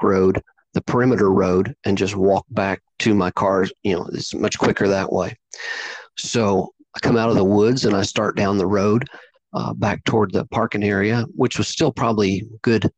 [0.02, 0.42] road,
[0.74, 3.66] the perimeter road, and just walk back to my car.
[3.84, 5.38] You know, it's much quicker that way.
[6.18, 9.08] So I come out of the woods and I start down the road
[9.54, 12.90] uh, back toward the parking area, which was still probably good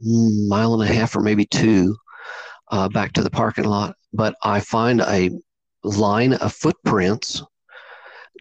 [0.00, 1.96] mile and a half or maybe two
[2.70, 3.94] uh, back to the parking lot.
[4.12, 5.30] But I find a
[5.82, 7.42] line of footprints,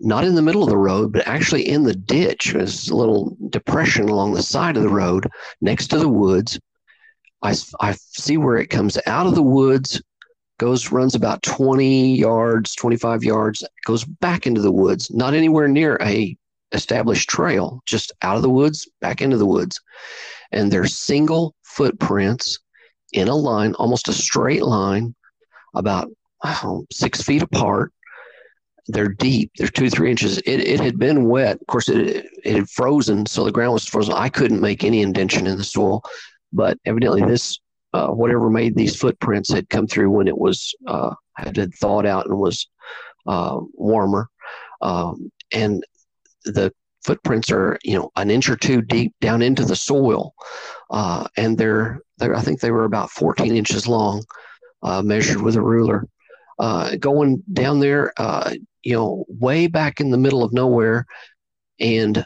[0.02, 2.54] not in the middle of the road, but actually in the ditch.
[2.54, 5.30] There's a little depression along the side of the road
[5.62, 6.60] next to the woods.
[7.42, 10.02] I, I see where it comes out of the woods,
[10.58, 15.98] goes, runs about 20 yards, 25 yards, goes back into the woods, not anywhere near
[16.02, 16.36] a
[16.72, 19.80] established trail, just out of the woods, back into the woods
[20.52, 22.60] and they're single footprints
[23.14, 25.16] in a line, almost a straight line,
[25.76, 26.10] about
[26.44, 27.92] oh, six feet apart.
[28.88, 29.52] They're deep.
[29.58, 30.40] They're two, three inches.
[30.40, 31.60] It, it had been wet.
[31.62, 34.14] Of course, it, it had frozen, so the ground was frozen.
[34.16, 36.04] I couldn't make any indentation in the soil,
[36.52, 37.60] but evidently this,
[37.93, 42.26] uh, whatever made these footprints, had come through when it was uh, had thawed out
[42.26, 42.68] and was
[43.28, 44.30] uh, warmer.
[44.82, 45.84] Um, and
[46.45, 46.72] the
[47.04, 50.34] footprints are you know an inch or two deep down into the soil,
[50.89, 54.24] uh, and they're they're I think they were about 14 inches long,
[54.84, 56.08] uh, measured with a ruler.
[56.60, 58.12] Uh, going down there,
[58.84, 61.06] you know, way back in the middle of nowhere,
[61.80, 62.26] and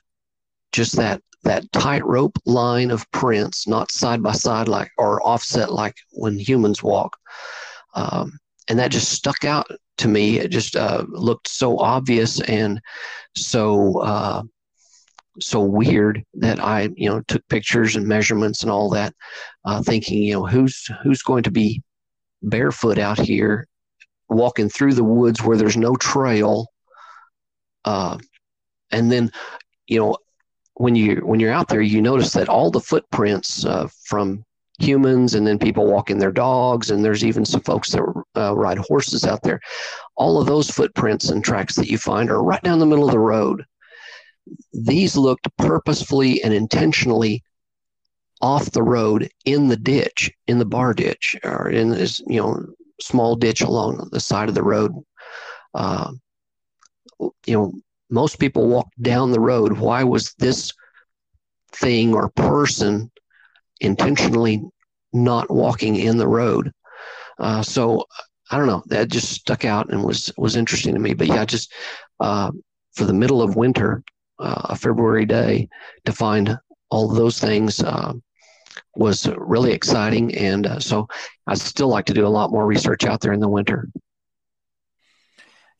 [0.71, 5.95] just that that tightrope line of prints, not side by side like or offset like
[6.11, 7.17] when humans walk.
[7.95, 8.39] Um,
[8.69, 9.67] and that just stuck out
[9.97, 10.39] to me.
[10.39, 12.81] It just uh, looked so obvious and
[13.35, 14.43] so uh,
[15.39, 19.13] so weird that I, you know, took pictures and measurements and all that,
[19.65, 21.81] uh, thinking, you know, who's who's going to be
[22.41, 23.67] barefoot out here,
[24.29, 26.67] walking through the woods where there's no trail,
[27.85, 28.17] uh,
[28.91, 29.31] and then,
[29.87, 30.17] you know,
[30.75, 34.43] when you when you're out there, you notice that all the footprints uh, from
[34.79, 38.01] humans and then people walking their dogs and there's even some folks that
[38.35, 39.61] uh, ride horses out there
[40.15, 43.11] all of those footprints and tracks that you find are right down the middle of
[43.11, 43.63] the road
[44.73, 47.43] these looked purposefully and intentionally
[48.41, 52.65] off the road in the ditch, in the bar ditch, or in this, you know,
[52.99, 54.93] small ditch along the side of the road.
[55.73, 56.11] Uh,
[57.45, 57.73] you know,
[58.13, 59.79] most people walk down the road.
[59.79, 60.71] Why was this
[61.71, 63.11] thing or person
[63.81, 64.61] intentionally
[65.11, 66.71] not walking in the road?
[67.39, 68.05] Uh, so
[68.51, 68.83] I don't know.
[68.85, 71.15] That just stuck out and was was interesting to me.
[71.15, 71.73] But yeah, just
[72.19, 72.51] uh,
[72.93, 74.03] for the middle of winter,
[74.37, 75.67] uh, a February day
[76.05, 76.55] to find
[76.91, 78.13] all those things uh,
[78.95, 80.35] was really exciting.
[80.35, 81.07] And uh, so
[81.47, 83.89] I still like to do a lot more research out there in the winter.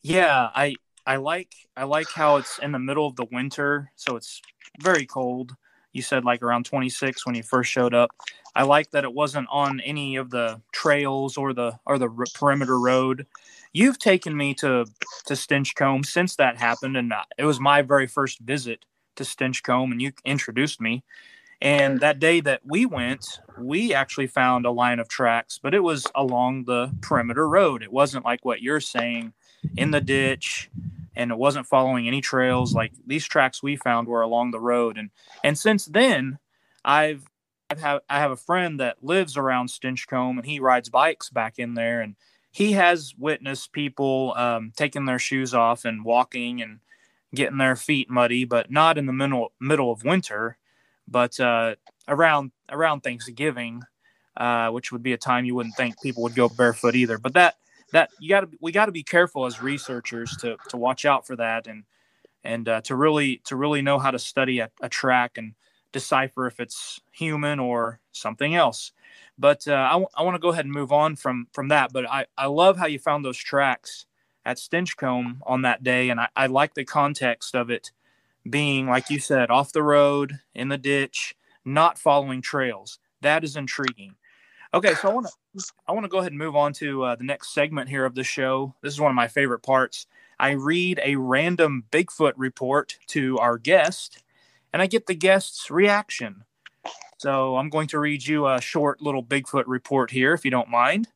[0.02, 0.74] Yeah, I
[1.06, 4.40] I like I like how it's in the middle of the winter, so it's
[4.80, 5.54] very cold.
[5.92, 8.10] You said like around 26 when you first showed up.
[8.54, 12.78] I like that it wasn't on any of the trails or the or the perimeter
[12.78, 13.26] road
[13.74, 14.86] you've taken me to
[15.26, 18.86] to Stinchcomb since that happened, and it was my very first visit
[19.16, 21.04] to Stinchcomb, and you introduced me.
[21.60, 25.80] And that day that we went, we actually found a line of tracks, but it
[25.80, 27.82] was along the perimeter road.
[27.82, 29.32] It wasn't like what you're saying
[29.76, 30.70] in the ditch,
[31.16, 32.74] and it wasn't following any trails.
[32.74, 35.10] Like these tracks we found were along the road, and
[35.42, 36.38] and since then,
[36.84, 37.24] I've
[37.70, 41.58] I have I have a friend that lives around Stinchcomb, and he rides bikes back
[41.58, 42.16] in there, and
[42.50, 46.80] he has witnessed people um, taking their shoes off and walking and
[47.34, 50.56] getting their feet muddy, but not in the middle middle of winter,
[51.08, 51.74] but uh,
[52.06, 53.82] around around Thanksgiving,
[54.36, 57.18] uh, which would be a time you wouldn't think people would go barefoot either.
[57.18, 57.56] But that
[57.94, 61.26] that you got to we got to be careful as researchers to to watch out
[61.26, 61.84] for that and
[62.44, 65.54] and uh, to really to really know how to study a, a track and
[65.92, 68.92] decipher if it's human or something else.
[69.38, 71.92] But uh, I, w- I want to go ahead and move on from from that.
[71.92, 74.06] But I, I love how you found those tracks
[74.44, 77.92] at Stinchcomb on that day, and I, I like the context of it
[78.48, 82.98] being, like you said, off the road in the ditch, not following trails.
[83.22, 84.16] That is intriguing.
[84.74, 87.14] Okay, so I want to I want to go ahead and move on to uh,
[87.14, 88.74] the next segment here of the show.
[88.82, 90.08] This is one of my favorite parts.
[90.40, 94.24] I read a random Bigfoot report to our guest,
[94.72, 96.42] and I get the guest's reaction.
[97.18, 100.68] So I'm going to read you a short little Bigfoot report here, if you don't
[100.68, 101.06] mind,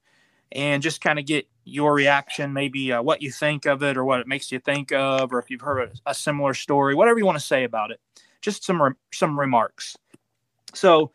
[0.53, 4.05] and just kind of get your reaction, maybe uh, what you think of it or
[4.05, 7.19] what it makes you think of, or if you've heard a, a similar story, whatever
[7.19, 7.99] you want to say about it.
[8.41, 9.97] Just some re- some remarks.
[10.75, 11.11] So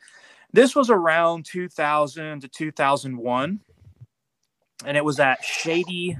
[0.53, 3.59] this was around 2000 to 2001,
[4.85, 6.15] and it was at Shady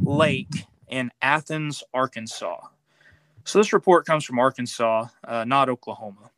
[0.00, 2.60] Lake in Athens, Arkansas.
[3.44, 6.30] So this report comes from Arkansas, uh, not Oklahoma.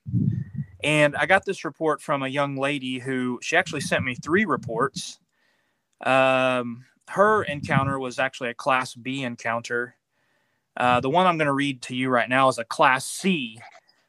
[0.82, 4.44] And I got this report from a young lady who she actually sent me three
[4.44, 5.18] reports.
[6.04, 9.96] Um, her encounter was actually a Class B encounter.
[10.76, 13.58] Uh, the one I'm going to read to you right now is a Class C.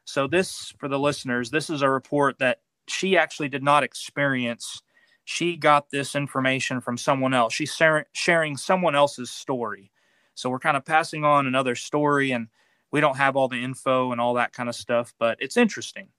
[0.05, 4.81] So this, for the listeners, this is a report that she actually did not experience.
[5.23, 7.53] She got this information from someone else.
[7.53, 7.79] She's
[8.13, 9.91] sharing someone else's story.
[10.35, 12.49] So we're kind of passing on another story, and
[12.91, 16.09] we don't have all the info and all that kind of stuff, but it's interesting.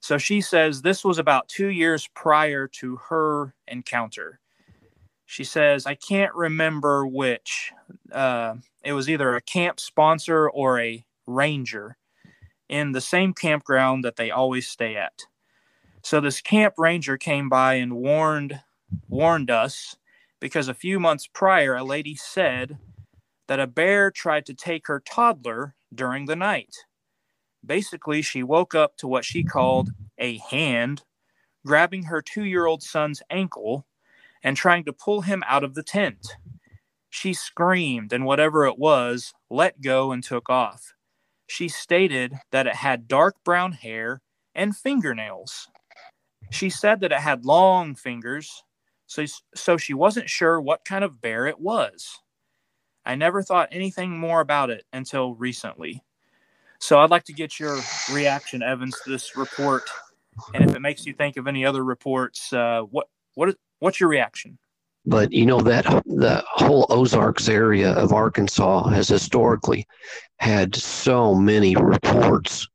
[0.00, 4.40] So she says this was about two years prior to her encounter.
[5.26, 7.72] She says, I can't remember which.
[8.10, 11.98] Uh, it was either a camp sponsor or a ranger
[12.68, 15.26] in the same campground that they always stay at.
[16.02, 18.60] So this camp ranger came by and warned
[19.08, 19.96] warned us
[20.40, 22.78] because a few months prior a lady said
[23.46, 26.74] that a bear tried to take her toddler during the night.
[27.64, 31.02] Basically, she woke up to what she called a hand
[31.66, 33.86] grabbing her 2-year-old son's ankle
[34.42, 36.36] and trying to pull him out of the tent.
[37.10, 40.94] She screamed and whatever it was let go and took off.
[41.46, 44.22] She stated that it had dark brown hair
[44.54, 45.68] and fingernails.
[46.50, 48.64] She said that it had long fingers,
[49.06, 49.24] so,
[49.54, 52.18] so she wasn't sure what kind of bear it was.
[53.04, 56.02] I never thought anything more about it until recently.
[56.80, 57.78] So I'd like to get your
[58.12, 59.82] reaction, Evans, to this report,
[60.54, 64.08] and if it makes you think of any other reports, uh, what what what's your
[64.08, 64.58] reaction?
[65.06, 69.86] But you know that the whole Ozarks area of Arkansas has historically
[70.38, 72.68] had so many reports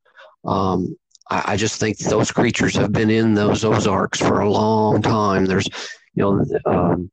[0.44, 0.96] um,
[1.30, 5.46] I, I just think those creatures have been in those Ozarks for a long time.
[5.46, 5.68] There's,
[6.14, 7.12] you know, um,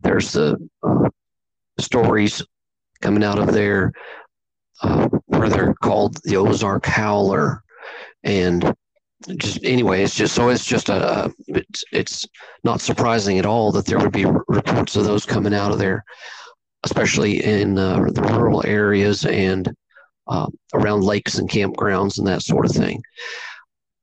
[0.00, 1.08] there's the uh,
[1.78, 2.42] stories
[3.00, 3.92] coming out of there
[4.82, 7.62] uh, where they're called the Ozark Howler,
[8.24, 8.74] and
[9.36, 12.26] just anyway, it's just so it's just a it's, it's
[12.64, 16.04] not surprising at all that there would be reports of those coming out of there,
[16.82, 19.72] especially in uh, the rural areas and
[20.26, 23.00] uh, around lakes and campgrounds and that sort of thing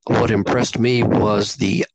[0.09, 1.85] what impressed me was the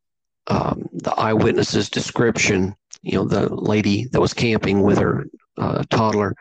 [0.47, 2.75] um, the eyewitness's description.
[3.03, 5.27] You know, the lady that was camping with her
[5.59, 6.35] uh, toddler,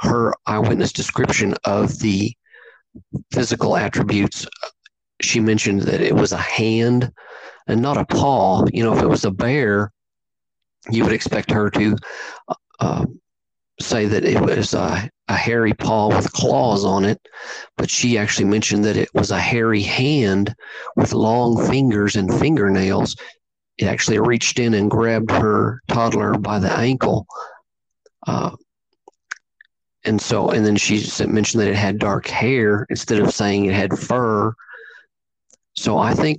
[0.00, 2.32] her eyewitness description of the
[3.32, 4.46] physical attributes.
[5.20, 7.12] She mentioned that it was a hand
[7.66, 8.64] and not a paw.
[8.72, 9.92] You know, if it was a bear,
[10.90, 11.96] you would expect her to
[12.80, 13.06] uh,
[13.80, 17.20] say that it was a, a hairy paw with claws on it,
[17.76, 20.54] but she actually mentioned that it was a hairy hand
[20.96, 23.16] with long fingers and fingernails.
[23.78, 27.26] It actually reached in and grabbed her toddler by the ankle.
[28.26, 28.50] Uh,
[30.04, 33.74] and so, and then she mentioned that it had dark hair instead of saying it
[33.74, 34.52] had fur.
[35.76, 36.38] So I think,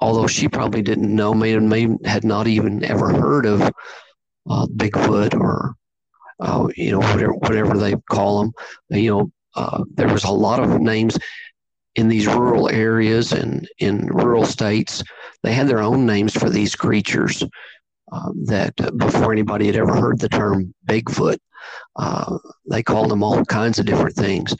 [0.00, 5.34] although she probably didn't know, may, may had not even ever heard of uh, Bigfoot
[5.34, 5.74] or
[6.40, 8.52] uh, you know, whatever, whatever they call them.
[8.90, 11.18] You know, uh, there was a lot of names
[11.96, 15.02] in these rural areas and in rural states.
[15.42, 17.42] They had their own names for these creatures
[18.12, 21.38] uh, that before anybody had ever heard the term Bigfoot.
[21.96, 22.38] Uh,
[22.70, 24.54] they called them all kinds of different things,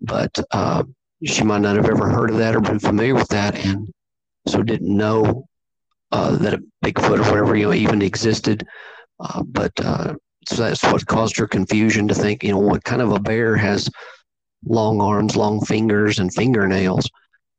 [0.00, 0.82] but uh,
[1.24, 3.88] she might not have ever heard of that or been familiar with that, and
[4.46, 5.44] so didn't know
[6.12, 8.66] uh, that a Bigfoot or whatever you know even existed.
[9.46, 9.72] but
[10.46, 13.56] so that's what caused her confusion to think, you know, what kind of a bear
[13.56, 13.88] has
[14.64, 17.08] long arms, long fingers, and fingernails.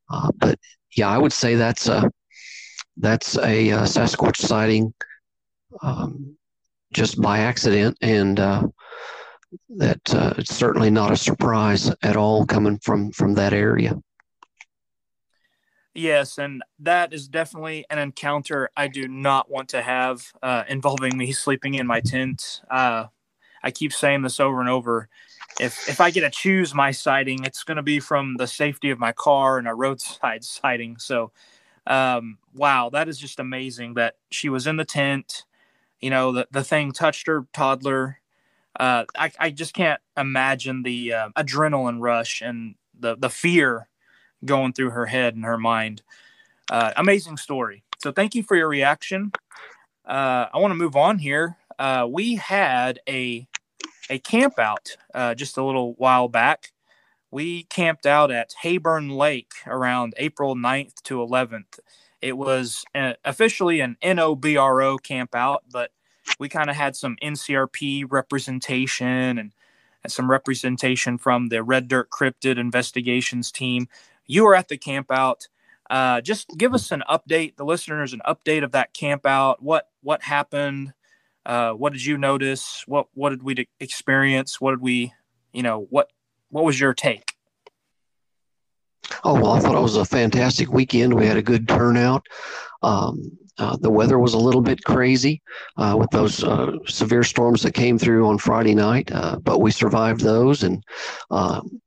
[0.09, 0.59] Uh, but
[0.95, 2.09] yeah, I would say that's a
[2.97, 4.93] that's a, a uh, Sasquatch sighting
[5.81, 6.35] um,
[6.93, 8.67] just by accident, and uh,
[9.77, 13.95] that uh, it's certainly not a surprise at all coming from from that area.
[15.93, 21.17] Yes, and that is definitely an encounter I do not want to have uh, involving
[21.17, 22.61] me sleeping in my tent.
[22.69, 23.07] Uh,
[23.63, 25.09] I keep saying this over and over.
[25.59, 28.91] If if I get to choose my sighting, it's going to be from the safety
[28.91, 30.97] of my car and a roadside sighting.
[30.99, 31.31] So,
[31.87, 35.45] um, wow, that is just amazing that she was in the tent.
[36.01, 38.19] You know, the the thing touched her toddler.
[38.79, 43.87] Uh, I I just can't imagine the uh, adrenaline rush and the the fear
[44.45, 46.01] going through her head and her mind.
[46.69, 47.83] Uh, amazing story.
[47.99, 49.31] So thank you for your reaction.
[50.05, 51.57] Uh, I want to move on here.
[51.77, 53.47] Uh, we had a
[54.09, 56.71] a camp out uh, just a little while back.
[57.31, 61.79] We camped out at Heyburn Lake around April 9th to 11th.
[62.21, 65.91] It was uh officially an NOBRO camp out, but
[66.39, 69.53] we kind of had some NCRP representation and,
[70.03, 73.87] and some representation from the Red Dirt Cryptid Investigations team.
[74.27, 75.47] You were at the camp out.
[75.89, 79.61] Uh, just give us an update, the listeners, an update of that camp out.
[79.61, 80.93] What what happened?
[81.45, 82.83] Uh, what did you notice?
[82.87, 84.61] What what did we experience?
[84.61, 85.13] What did we,
[85.51, 86.11] you know, what
[86.49, 87.33] what was your take?
[89.23, 91.13] Oh well, I thought it was a fantastic weekend.
[91.13, 92.25] We had a good turnout.
[92.81, 95.41] Um, uh, the weather was a little bit crazy
[95.77, 99.71] uh, with those uh, severe storms that came through on Friday night, uh, but we
[99.71, 100.83] survived those and
[101.29, 101.81] um,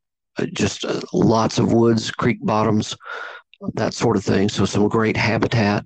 [0.52, 2.96] just uh, lots of woods, creek bottoms,
[3.74, 4.48] that sort of thing.
[4.48, 5.84] So some great habitat.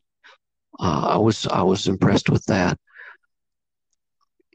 [0.81, 2.79] Uh, I was I was impressed with that.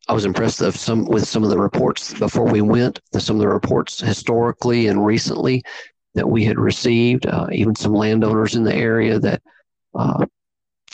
[0.10, 3.00] I was impressed of some with some of the reports before we went.
[3.18, 5.64] Some of the reports historically and recently
[6.16, 9.42] that we had received, uh, even some landowners in the area that
[9.96, 10.26] uh,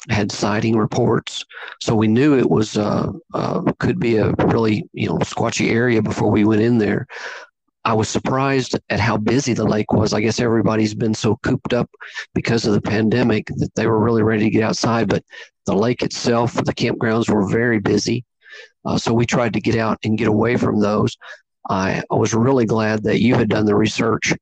[0.09, 1.43] had sighting reports.
[1.81, 6.01] So we knew it was uh, uh, could be a really you know squatchy area
[6.01, 7.07] before we went in there.
[7.85, 10.13] I was surprised at how busy the lake was.
[10.13, 11.89] I guess everybody's been so cooped up
[12.33, 15.07] because of the pandemic that they were really ready to get outside.
[15.07, 15.23] But
[15.65, 18.25] the lake itself, the campgrounds were very busy.
[18.85, 21.15] Uh, so we tried to get out and get away from those.
[21.69, 24.33] I, I was really glad that you had done the research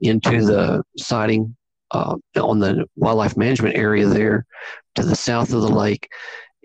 [0.00, 1.56] into the sighting
[1.90, 4.46] uh, on the wildlife management area there
[4.94, 6.08] to the south of the lake,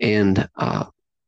[0.00, 0.84] and uh,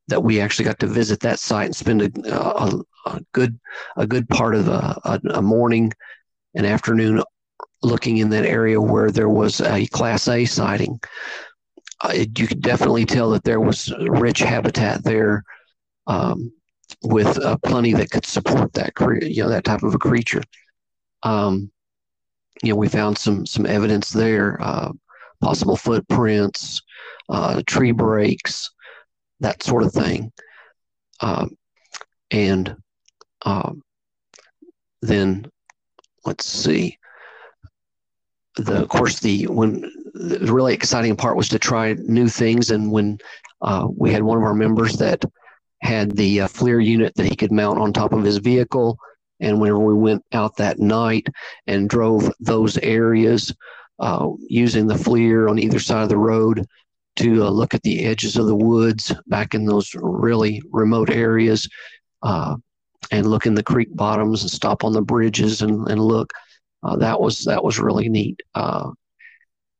[0.08, 3.58] that we actually got to visit that site and spend a, a, a good
[3.96, 5.92] a good part of a, a, morning
[6.54, 7.22] and afternoon
[7.82, 11.00] looking in that area where there was a Class A sighting.
[12.00, 15.42] Uh, you could definitely tell that there was rich habitat there.
[16.06, 16.52] Um,
[17.02, 18.92] with uh, plenty that could support that
[19.22, 20.42] you know that type of a creature.
[21.22, 21.70] Um,
[22.62, 24.92] you know, we found some some evidence there, uh,
[25.40, 26.80] possible footprints,
[27.28, 28.70] uh, tree breaks,
[29.40, 30.32] that sort of thing.
[31.20, 31.56] Um,
[32.30, 32.76] and
[33.42, 33.82] um,
[35.02, 35.46] then
[36.24, 36.98] let's see.
[38.56, 39.80] The of course the when
[40.14, 43.18] the really exciting part was to try new things, and when
[43.62, 45.24] uh, we had one of our members that
[45.82, 48.98] had the uh, FLIR unit that he could mount on top of his vehicle
[49.40, 51.26] and whenever we went out that night
[51.66, 53.54] and drove those areas
[53.98, 56.66] uh, using the FLIR on either side of the road
[57.16, 61.68] to uh, look at the edges of the woods back in those really remote areas
[62.22, 62.56] uh,
[63.10, 66.32] and look in the creek bottoms and stop on the bridges and, and look.
[66.82, 68.40] Uh, that was that was really neat.
[68.54, 68.90] Uh,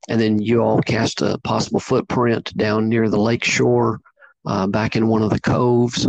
[0.08, 4.00] and then you all cast a possible footprint down near the lake shore,
[4.46, 6.06] uh, back in one of the coves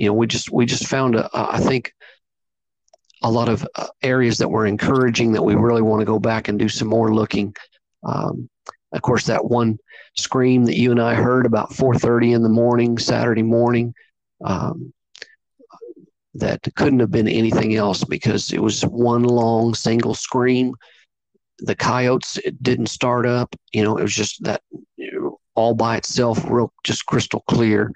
[0.00, 1.92] you know, we just we just found a, I think
[3.22, 6.48] a lot of uh, areas that were encouraging that we really want to go back
[6.48, 7.54] and do some more looking.
[8.02, 8.48] Um,
[8.92, 9.78] of course, that one
[10.16, 13.94] scream that you and I heard about 4:30 in the morning Saturday morning,
[14.44, 14.92] um,
[16.34, 20.74] that couldn't have been anything else because it was one long single scream.
[21.58, 23.54] The coyotes didn't start up.
[23.72, 24.62] You know, it was just that
[25.54, 27.92] all by itself, real just crystal clear.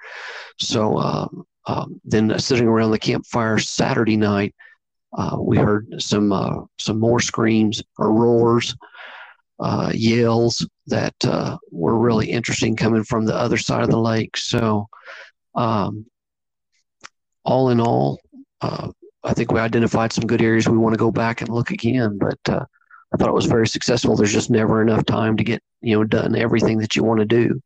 [0.59, 4.55] So um, um, then sitting around the campfire Saturday night,
[5.16, 8.76] uh, we heard some uh, some more screams or roars,
[9.61, 14.37] uh, yells that uh, were really interesting coming from the other side of the lake.
[14.37, 14.89] So,
[15.55, 16.07] um,
[17.45, 18.20] all in all,
[18.61, 18.91] uh,
[19.22, 22.18] I think we identified some good areas we want to go back and look again.
[22.18, 22.64] But uh,
[23.12, 24.16] I thought it was very successful.
[24.16, 27.26] There's just never enough time to get you know done everything that you want to
[27.26, 27.61] do.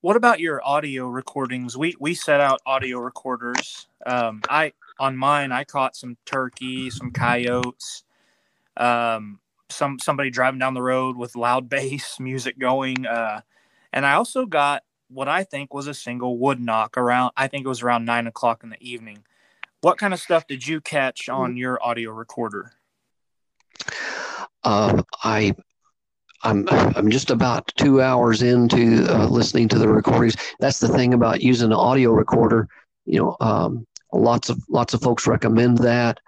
[0.00, 1.76] What about your audio recordings?
[1.76, 3.86] We we set out audio recorders.
[4.04, 8.02] Um, I on mine I caught some turkey, some coyotes,
[8.76, 9.38] um,
[9.74, 13.40] some somebody driving down the road with loud bass music going, uh,
[13.92, 17.32] and I also got what I think was a single wood knock around.
[17.36, 19.24] I think it was around nine o'clock in the evening.
[19.80, 22.72] What kind of stuff did you catch on your audio recorder?
[24.64, 25.54] Uh, I
[26.44, 30.36] I'm I'm just about two hours into uh, listening to the recordings.
[30.60, 32.68] That's the thing about using an audio recorder.
[33.04, 36.18] You know, um, lots of lots of folks recommend that,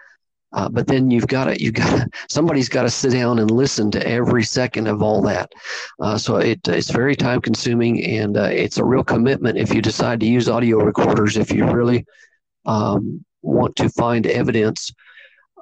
[0.54, 3.90] uh, but then you've got to you've got somebody's got to sit down and listen
[3.90, 5.52] to every second of all that.
[6.00, 9.82] Uh, so it, it's very time consuming and uh, it's a real commitment if you
[9.82, 11.36] decide to use audio recorders.
[11.36, 12.06] If you really
[12.66, 14.92] um, want to find evidence,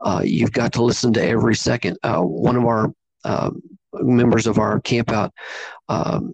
[0.03, 1.99] uh, you've got to listen to every second.
[2.03, 2.93] Uh, one of our
[3.25, 3.63] um,
[3.95, 5.31] members of our campout
[5.89, 6.33] um,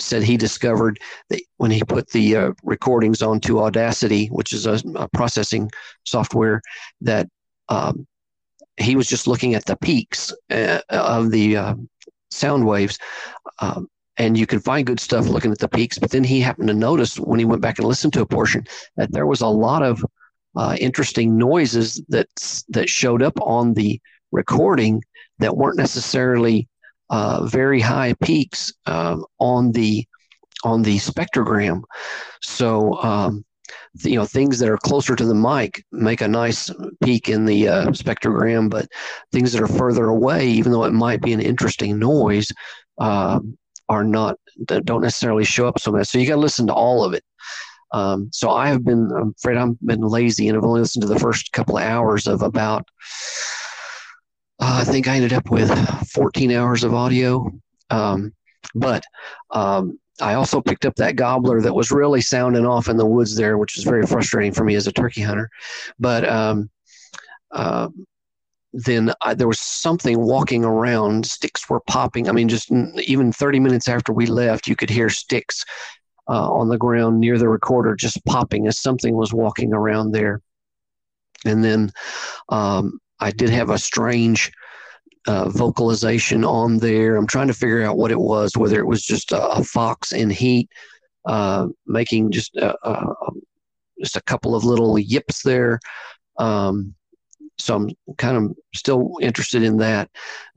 [0.00, 0.98] said he discovered
[1.30, 5.70] that when he put the uh, recordings onto Audacity, which is a, a processing
[6.04, 6.62] software,
[7.00, 7.28] that
[7.68, 8.06] um,
[8.76, 11.74] he was just looking at the peaks uh, of the uh,
[12.30, 12.98] sound waves.
[13.60, 13.88] Um,
[14.18, 15.98] and you can find good stuff looking at the peaks.
[15.98, 18.66] But then he happened to notice when he went back and listened to a portion
[18.96, 20.04] that there was a lot of
[20.56, 22.28] uh, interesting noises that
[22.68, 24.00] that showed up on the
[24.32, 25.02] recording
[25.38, 26.68] that weren't necessarily
[27.10, 30.04] uh, very high peaks um, on the
[30.64, 31.82] on the spectrogram.
[32.42, 33.44] So um,
[34.00, 36.70] you know things that are closer to the mic make a nice
[37.02, 38.88] peak in the uh, spectrogram, but
[39.32, 42.52] things that are further away, even though it might be an interesting noise,
[42.98, 43.40] uh,
[43.88, 46.08] are not don't necessarily show up so much.
[46.08, 47.24] So you got to listen to all of it.
[47.92, 51.08] Um, so I have been, I'm afraid I've been lazy and I've only listened to
[51.08, 52.86] the first couple of hours of about
[54.60, 55.70] uh, I think I ended up with
[56.10, 57.50] 14 hours of audio.
[57.90, 58.34] Um,
[58.74, 59.04] but
[59.50, 63.36] um, I also picked up that gobbler that was really sounding off in the woods
[63.36, 65.50] there, which was very frustrating for me as a turkey hunter.
[65.98, 66.70] But um,
[67.52, 67.88] uh,
[68.72, 71.26] then I, there was something walking around.
[71.26, 72.28] Sticks were popping.
[72.28, 75.64] I mean, just even 30 minutes after we left, you could hear sticks
[76.28, 80.42] uh, on the ground near the recorder just popping as something was walking around there.
[81.44, 81.90] And then
[82.48, 84.52] um, I did have a strange
[85.28, 87.16] uh, vocalization on there.
[87.16, 90.12] I'm trying to figure out what it was, whether it was just a, a fox
[90.12, 90.70] in heat
[91.26, 93.14] uh, making just a, a,
[94.00, 95.78] just a couple of little yips there.
[96.38, 96.94] Um,
[97.58, 100.08] so I'm kind of still interested in that.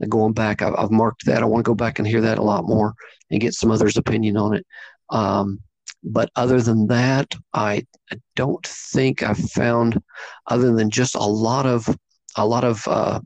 [0.08, 1.42] Going back, I've, I've, marked that.
[1.42, 2.94] I want to go back and hear that a lot more
[3.30, 4.66] and get some others' opinion on it.
[5.10, 5.60] Um,
[6.02, 7.84] but other than that, I
[8.36, 10.00] don't think I've found,
[10.46, 11.94] other than just a lot of
[12.36, 13.20] a lot of uh,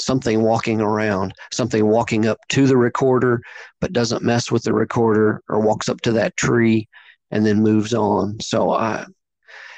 [0.00, 3.40] something walking around, something walking up to the recorder,
[3.80, 6.88] but doesn't mess with the recorder or walks up to that tree
[7.30, 8.40] and then moves on.
[8.40, 9.04] So I,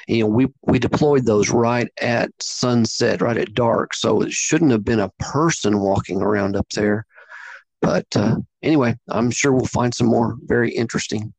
[0.07, 3.93] you know, we, we deployed those right at sunset, right at dark.
[3.93, 7.05] So it shouldn't have been a person walking around up there.
[7.81, 11.33] But uh, anyway, I'm sure we'll find some more very interesting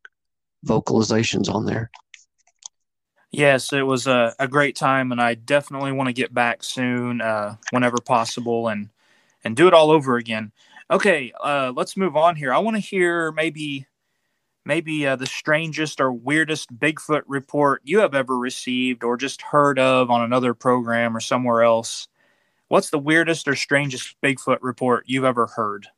[0.67, 1.91] vocalizations on there.
[3.33, 7.23] Yes, it was a, a great time, and I definitely want to get back soon,
[7.23, 8.91] uh, whenever possible, and
[9.43, 10.53] and do it all over again.
[10.91, 12.53] Okay, uh, let's move on here.
[12.53, 13.87] I want to hear maybe
[14.67, 19.79] maybe uh, the strangest or weirdest Bigfoot report you have ever received or just heard
[19.79, 22.09] of on another program or somewhere else.
[22.69, 25.89] What's the weirdest or strangest Bigfoot report you've ever heard?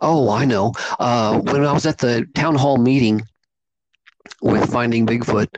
[0.00, 0.72] Oh, I know.
[0.98, 3.22] Uh, when I was at the town hall meeting
[4.42, 5.48] with Finding Bigfoot.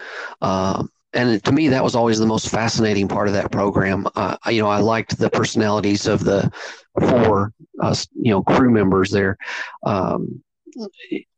[0.41, 4.07] Uh, and to me, that was always the most fascinating part of that program.
[4.14, 6.51] Uh, you know, I liked the personalities of the
[6.99, 7.53] four,
[7.83, 9.37] uh, you know, crew members there,
[9.85, 10.43] um,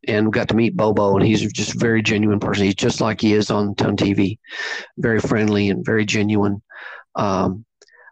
[0.07, 2.67] and got to meet Bobo, and he's just a very genuine person.
[2.67, 4.39] He's just like he is on on TV,
[4.99, 6.63] very friendly and very genuine.
[7.17, 7.65] Um,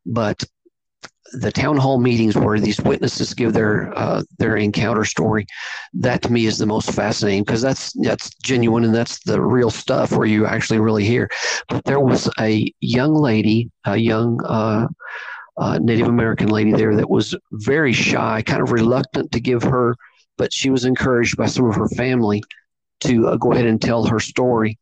[0.04, 0.42] but
[1.32, 5.46] the town hall meetings where these witnesses give their uh, their encounter story,
[5.94, 9.70] that to me is the most fascinating because that's that's genuine and that's the real
[9.70, 11.30] stuff where you actually really hear.
[11.68, 14.88] But there was a young lady, a young uh,
[15.56, 19.96] uh, Native American lady there that was very shy, kind of reluctant to give her,
[20.38, 22.42] but she was encouraged by some of her family
[23.00, 24.78] to uh, go ahead and tell her story.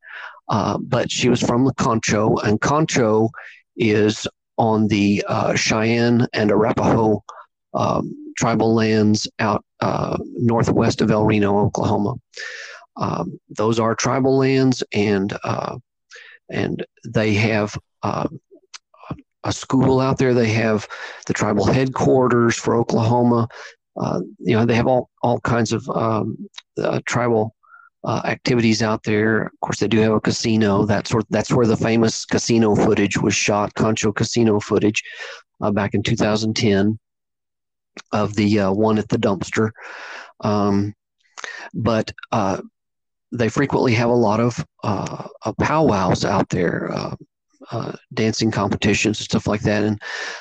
[0.49, 3.31] Uh, but she was from the Concho, and Concho
[3.77, 4.27] is
[4.61, 7.25] on the uh, Cheyenne and Arapaho
[7.73, 12.15] um, tribal lands out uh, northwest of El Reno, Oklahoma.
[12.97, 15.79] Um, those are tribal lands, and uh,
[16.51, 18.29] and they have uh,
[19.45, 20.35] a school out there.
[20.35, 20.87] They have
[21.27, 23.49] the tribal headquarters for Oklahoma.
[23.99, 26.37] Uh, you know, they have all all kinds of um,
[26.77, 27.55] uh, tribal
[28.05, 29.43] uh, activities out there.
[29.43, 30.85] Of course, they do have a casino.
[30.85, 33.75] That's where that's where the famous casino footage was shot.
[33.75, 35.03] Concho casino footage
[35.61, 36.99] uh, back in 2010
[38.13, 39.71] of the uh, one at the dumpster.
[40.41, 40.95] Um,
[41.75, 42.61] but uh,
[43.33, 45.29] they frequently have a lot of uh,
[45.59, 46.91] powwows out there.
[46.93, 47.15] Uh,
[47.71, 49.85] uh, dancing competitions and stuff like that.
[49.85, 50.01] And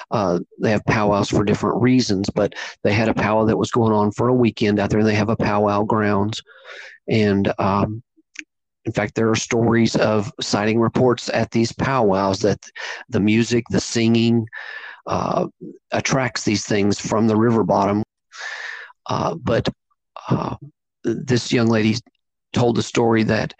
[0.10, 2.54] uh, they have powwows for different reasons, but
[2.84, 5.16] they had a powwow that was going on for a weekend out there, and they
[5.16, 6.42] have a powwow grounds.
[7.10, 8.04] And um,
[8.86, 12.60] in fact, there are stories of sighting reports at these powwows that
[13.10, 14.48] the music, the singing,
[15.08, 15.48] uh,
[15.92, 18.04] attracts these things from the river bottom.
[19.08, 19.68] Uh, but
[20.30, 20.56] uh,
[21.04, 21.96] this young lady
[22.54, 23.54] told the story that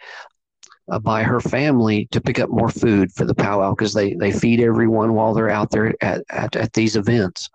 [0.90, 4.32] uh, by her family to pick up more food for the powwow because they, they
[4.32, 7.48] feed everyone while they're out there at, at, at, these events.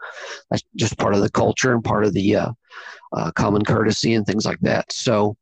[0.50, 2.52] That's just part of the culture and part of the uh,
[3.14, 4.92] uh, common courtesy and things like that.
[4.92, 5.36] So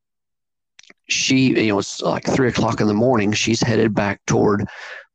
[1.10, 3.32] she, you know, it's like three o'clock in the morning.
[3.34, 4.66] She's headed back toward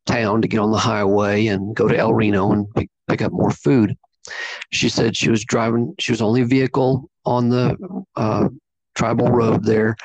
[0.07, 3.33] town to get on the highway and go to El Reno and pick, pick up
[3.33, 3.97] more food.
[4.71, 7.77] She said she was driving, she was only vehicle on the
[8.17, 8.49] uh,
[8.95, 9.97] tribal road there.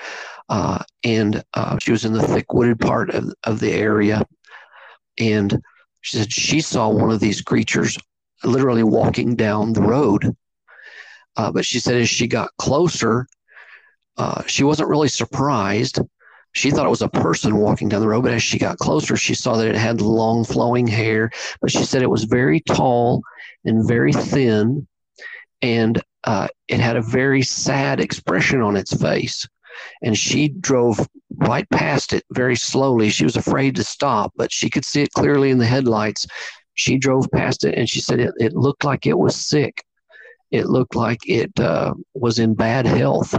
[0.50, 4.24] Uh, and uh, she was in the thick wooded part of, of the area.
[5.18, 5.62] And
[6.02, 7.98] she said she saw one of these creatures
[8.44, 10.36] literally walking down the road.
[11.36, 13.28] Uh, but she said as she got closer,
[14.18, 16.00] uh, she wasn't really surprised.
[16.54, 19.18] She thought it was a person walking down the road, but as she got closer,
[19.18, 21.32] she saw that it had long flowing hair.
[21.62, 23.24] But she said it was very tall
[23.66, 24.88] and very thin,
[25.64, 29.48] and uh, it had a very sad expression on its face.
[30.04, 31.08] And she drove
[31.38, 33.10] right past it very slowly.
[33.10, 36.28] She was afraid to stop, but she could see it clearly in the headlights.
[36.76, 39.84] She drove past it and she said it, it looked like it was sick.
[40.52, 43.36] It looked like it uh, was in bad health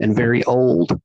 [0.00, 1.00] and very old.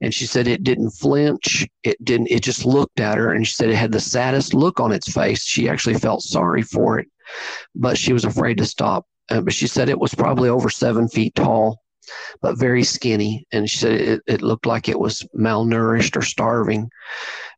[0.00, 1.66] And she said it didn't flinch.
[1.82, 4.78] It didn't, it just looked at her and she said it had the saddest look
[4.78, 5.44] on its face.
[5.44, 7.08] She actually felt sorry for it,
[7.74, 9.06] but she was afraid to stop.
[9.28, 11.80] Uh, but she said it was probably over seven feet tall,
[12.40, 13.44] but very skinny.
[13.52, 16.88] And she said it, it looked like it was malnourished or starving.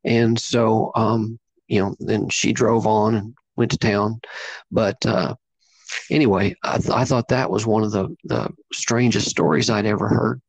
[0.04, 1.38] And so, um,
[1.68, 4.20] you know, then she drove on and went to town.
[4.70, 5.34] But uh,
[6.10, 10.08] anyway, I, th- I thought that was one of the, the strangest stories I'd ever
[10.08, 10.40] heard.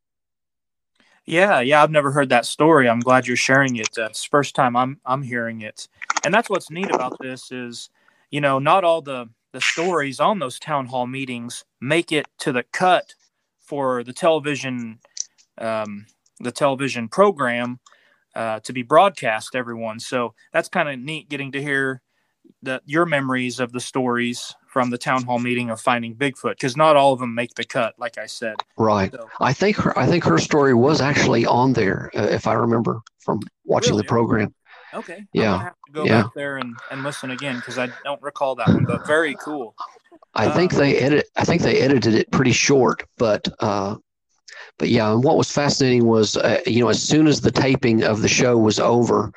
[1.31, 2.89] Yeah, yeah, I've never heard that story.
[2.89, 3.97] I'm glad you're sharing it.
[3.97, 5.87] It's first time I'm I'm hearing it,
[6.25, 7.89] and that's what's neat about this is,
[8.31, 12.51] you know, not all the the stories on those town hall meetings make it to
[12.51, 13.15] the cut
[13.61, 14.99] for the television
[15.57, 16.05] um,
[16.41, 17.79] the television program
[18.35, 20.01] uh, to be broadcast everyone.
[20.01, 22.01] So that's kind of neat getting to hear
[22.61, 26.77] the your memories of the stories from the town hall meeting of finding Bigfoot because
[26.77, 28.55] not all of them make the cut, like I said.
[28.77, 29.11] Right.
[29.11, 32.53] So, I think her I think her story was actually on there, uh, if I
[32.53, 34.03] remember from watching really?
[34.03, 34.55] the program.
[34.93, 35.25] Okay.
[35.33, 35.59] Yeah.
[35.59, 36.23] have to go yeah.
[36.23, 39.75] back there and, and listen again because I don't recall that one, but very cool.
[40.33, 41.27] I um, think they edit.
[41.35, 43.97] I think they edited it pretty short, but uh,
[44.77, 45.11] but yeah.
[45.11, 48.29] And what was fascinating was, uh, you know, as soon as the taping of the
[48.29, 49.33] show was over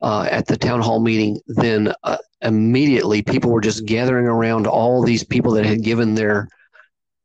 [0.00, 5.02] uh, at the town hall meeting, then uh, immediately people were just gathering around all
[5.02, 6.48] these people that had given their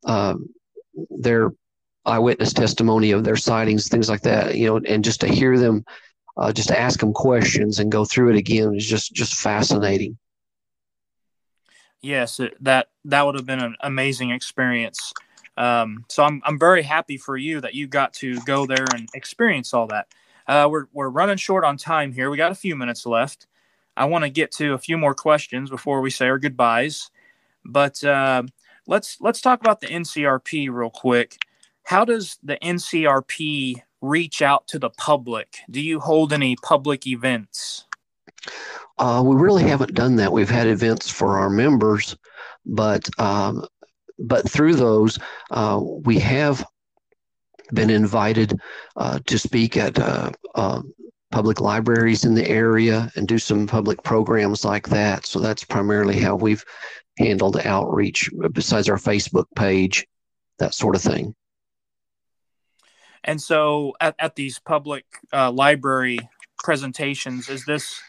[0.04, 0.48] um,
[1.10, 1.50] their
[2.04, 4.56] eyewitness testimony of their sightings, things like that.
[4.56, 5.84] You know, and just to hear them
[6.36, 10.18] uh, just to ask them questions and go through it again is just just fascinating.
[12.00, 15.12] Yes, that that would have been an amazing experience.
[15.56, 19.08] Um, so I'm I'm very happy for you that you got to go there and
[19.14, 20.08] experience all that.
[20.46, 22.30] Uh, we're we're running short on time here.
[22.30, 23.46] We got a few minutes left.
[23.96, 27.10] I want to get to a few more questions before we say our goodbyes.
[27.64, 28.44] But uh,
[28.86, 31.38] let's let's talk about the NCRP real quick.
[31.84, 35.58] How does the NCRP reach out to the public?
[35.70, 37.84] Do you hold any public events?
[38.98, 40.32] Uh, we really haven't done that.
[40.32, 42.16] We've had events for our members,
[42.64, 43.66] but um,
[44.18, 45.18] but through those,
[45.50, 46.64] uh, we have
[47.72, 48.58] been invited
[48.96, 50.82] uh, to speak at uh, uh,
[51.34, 55.26] public libraries in the area and do some public programs like that.
[55.26, 56.64] So that's primarily how we've
[57.18, 60.06] handled outreach, besides our Facebook page,
[60.60, 61.34] that sort of thing.
[63.24, 66.20] And so at, at these public uh, library
[66.62, 68.00] presentations, is this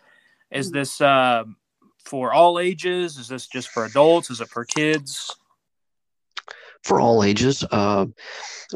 [0.51, 1.45] is this uh,
[2.05, 3.17] for all ages?
[3.17, 4.29] Is this just for adults?
[4.29, 5.35] Is it for kids?
[6.85, 7.63] For all ages.
[7.71, 8.05] Uh,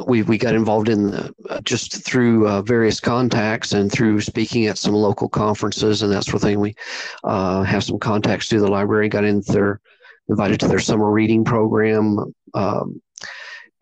[0.06, 4.66] we, we got involved in the, uh, just through uh, various contacts and through speaking
[4.66, 6.60] at some local conferences and that sort of thing.
[6.60, 6.76] We
[7.24, 9.80] uh, have some contacts through the library, got in their
[10.28, 12.34] invited to their summer reading program.
[12.56, 13.00] Um,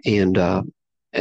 [0.06, 0.64] and uh,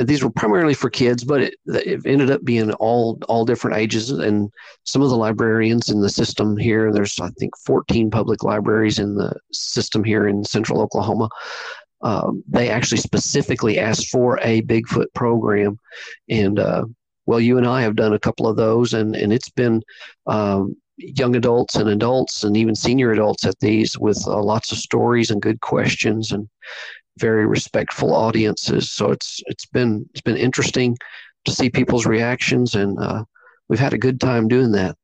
[0.04, 4.10] these were primarily for kids, but it, it, ended up being all all different ages.
[4.10, 4.50] And
[4.84, 9.14] some of the librarians in the system here, there's I think 14 public libraries in
[9.14, 11.28] the system here in Central Oklahoma.
[12.02, 15.78] Um, they actually specifically asked for a Bigfoot program,
[16.28, 16.84] and uh,
[17.24, 19.82] well, you and I have done a couple of those, and and it's been
[20.26, 24.78] um, young adults and adults and even senior adults at these with uh, lots of
[24.78, 26.48] stories and good questions and
[27.18, 28.90] very respectful audiences.
[28.92, 30.96] So it's it's been it's been interesting
[31.44, 33.24] to see people's reactions, and uh,
[33.68, 34.96] we've had a good time doing that.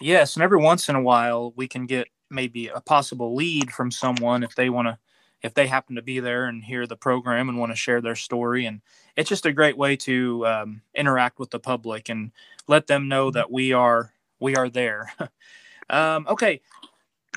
[0.00, 3.90] Yes, and every once in a while we can get maybe a possible lead from
[3.90, 4.96] someone if they want to
[5.42, 8.16] if they happen to be there and hear the program and want to share their
[8.16, 8.66] story.
[8.66, 8.80] And
[9.16, 12.32] it's just a great way to um, interact with the public and
[12.66, 15.12] let them know that we are we are there.
[15.90, 16.60] um, okay,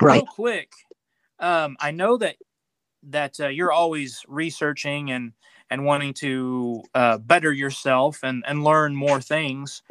[0.02, 0.18] Right.
[0.18, 0.72] real quick,
[1.40, 2.38] um, I know that
[3.04, 5.34] that uh, you're always researching and
[5.70, 9.82] and wanting to uh, better yourself and and learn more things.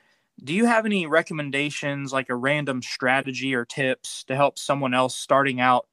[0.43, 5.15] Do you have any recommendations, like a random strategy or tips to help someone else
[5.15, 5.87] starting out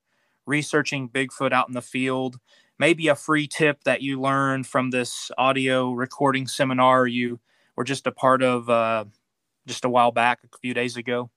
[0.49, 2.39] researching Bigfoot out in the field?
[2.77, 7.39] Maybe a free tip that you learned from this audio recording seminar you
[7.75, 9.05] were just a part of uh,
[9.67, 11.29] just a while back, a few days ago.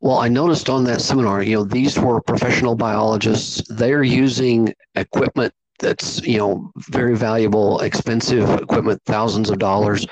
[0.00, 3.62] Well, I noticed on that seminar, you know, these were professional biologists.
[3.68, 10.06] They're using equipment that's, you know, very valuable, expensive equipment, thousands of dollars.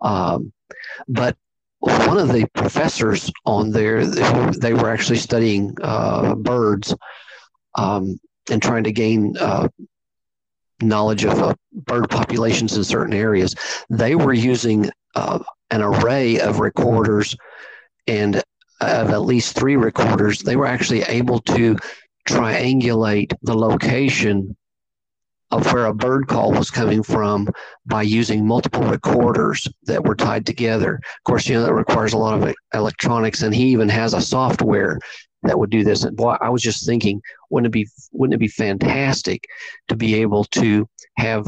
[0.00, 0.52] Um,
[1.08, 1.36] but
[1.80, 6.94] one of the professors on there, they were actually studying uh, birds
[7.74, 8.18] um,
[8.50, 9.68] and trying to gain uh,
[10.80, 13.54] knowledge of uh, bird populations in certain areas.
[13.88, 15.38] They were using uh,
[15.70, 17.36] an array of recorders
[18.06, 18.42] and
[18.82, 21.76] of at least three recorders, they were actually able to
[22.28, 24.56] triangulate the location
[25.50, 27.46] of where a bird call was coming from
[27.84, 30.94] by using multiple recorders that were tied together.
[30.94, 34.20] Of course, you know that requires a lot of electronics, and he even has a
[34.20, 34.98] software
[35.42, 36.04] that would do this.
[36.04, 37.20] And boy, I was just thinking,
[37.50, 39.46] wouldn't it be wouldn't it be fantastic
[39.88, 41.46] to be able to have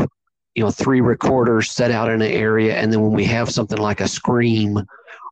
[0.54, 3.78] you know three recorders set out in an area, and then when we have something
[3.78, 4.78] like a scream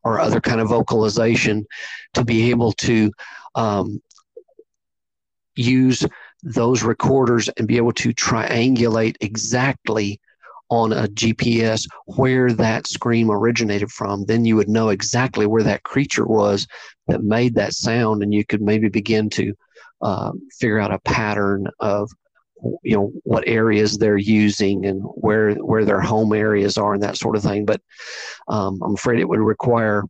[0.03, 1.65] or other kind of vocalization,
[2.13, 3.11] to be able to
[3.55, 4.01] um,
[5.55, 6.05] use
[6.43, 10.19] those recorders and be able to triangulate exactly
[10.69, 15.83] on a GPS where that scream originated from, then you would know exactly where that
[15.83, 16.67] creature was
[17.07, 19.53] that made that sound, and you could maybe begin to
[20.01, 22.09] uh, figure out a pattern of
[22.81, 27.17] you know what areas they're using and where where their home areas are and that
[27.17, 27.65] sort of thing.
[27.65, 27.81] But
[28.47, 30.03] um, I'm afraid it would require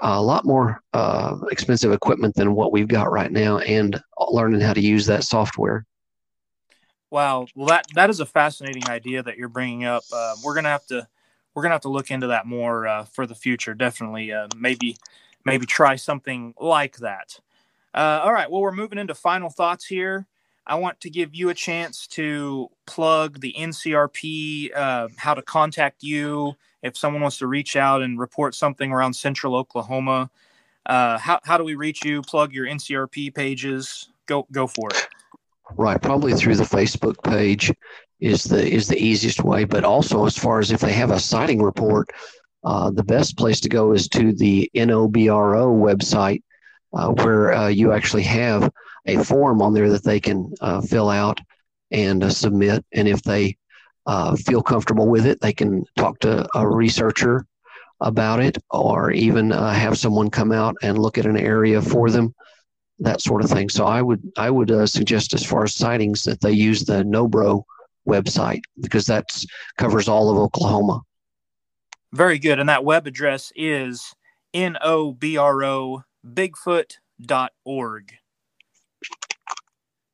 [0.00, 4.72] a lot more uh, expensive equipment than what we've got right now, and learning how
[4.72, 5.84] to use that software.
[7.10, 7.46] Wow.
[7.54, 10.04] Well, that that is a fascinating idea that you're bringing up.
[10.12, 11.06] Uh, we're gonna have to
[11.54, 13.74] we're gonna have to look into that more uh, for the future.
[13.74, 14.96] Definitely, uh, maybe
[15.44, 17.40] maybe try something like that.
[17.94, 18.50] Uh, all right.
[18.50, 20.26] Well, we're moving into final thoughts here.
[20.66, 26.02] I want to give you a chance to plug the NCRP, uh, how to contact
[26.02, 30.30] you if someone wants to reach out and report something around Central Oklahoma.
[30.86, 32.22] Uh, how how do we reach you?
[32.22, 34.08] Plug your NCRP pages.
[34.26, 35.13] Go go for it.
[35.72, 37.72] Right, probably through the Facebook page
[38.20, 39.64] is the is the easiest way.
[39.64, 42.10] But also, as far as if they have a sighting report,
[42.64, 46.42] uh, the best place to go is to the NOBRO website,
[46.92, 48.70] uh, where uh, you actually have
[49.06, 51.40] a form on there that they can uh, fill out
[51.90, 52.84] and uh, submit.
[52.92, 53.56] And if they
[54.06, 57.46] uh, feel comfortable with it, they can talk to a researcher
[58.00, 62.34] about it, or even have someone come out and look at an area for them
[63.00, 63.68] that sort of thing.
[63.68, 67.02] So I would I would uh, suggest as far as sightings that they use the
[67.02, 67.64] Nobro
[68.06, 69.24] website because that
[69.78, 71.02] covers all of Oklahoma.
[72.12, 72.60] Very good.
[72.60, 74.14] And that web address is
[74.52, 78.12] N-O-B-R-O Bigfoot.org.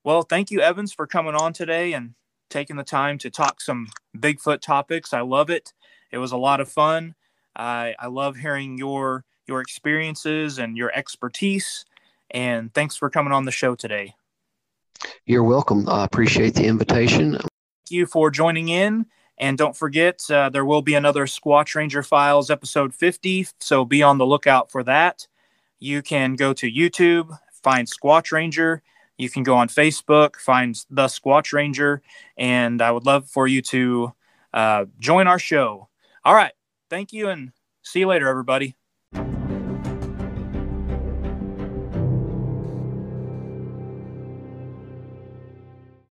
[0.03, 2.15] Well, thank you, Evans, for coming on today and
[2.49, 5.13] taking the time to talk some Bigfoot topics.
[5.13, 5.75] I love it.
[6.11, 7.15] It was a lot of fun.
[7.55, 11.85] I, I love hearing your your experiences and your expertise
[12.31, 14.15] and thanks for coming on the show today.
[15.27, 15.89] You're welcome.
[15.89, 17.33] I appreciate the invitation.
[17.33, 19.07] Thank you for joining in.
[19.39, 23.47] And don't forget, uh, there will be another Squatch Ranger Files episode 50.
[23.59, 25.27] So be on the lookout for that.
[25.79, 28.83] You can go to YouTube, find Squatch Ranger.
[29.17, 32.03] You can go on Facebook, find the Squatch Ranger.
[32.37, 34.13] And I would love for you to
[34.53, 35.89] uh, join our show.
[36.23, 36.53] All right.
[36.91, 37.53] Thank you and
[37.83, 38.77] see you later, everybody.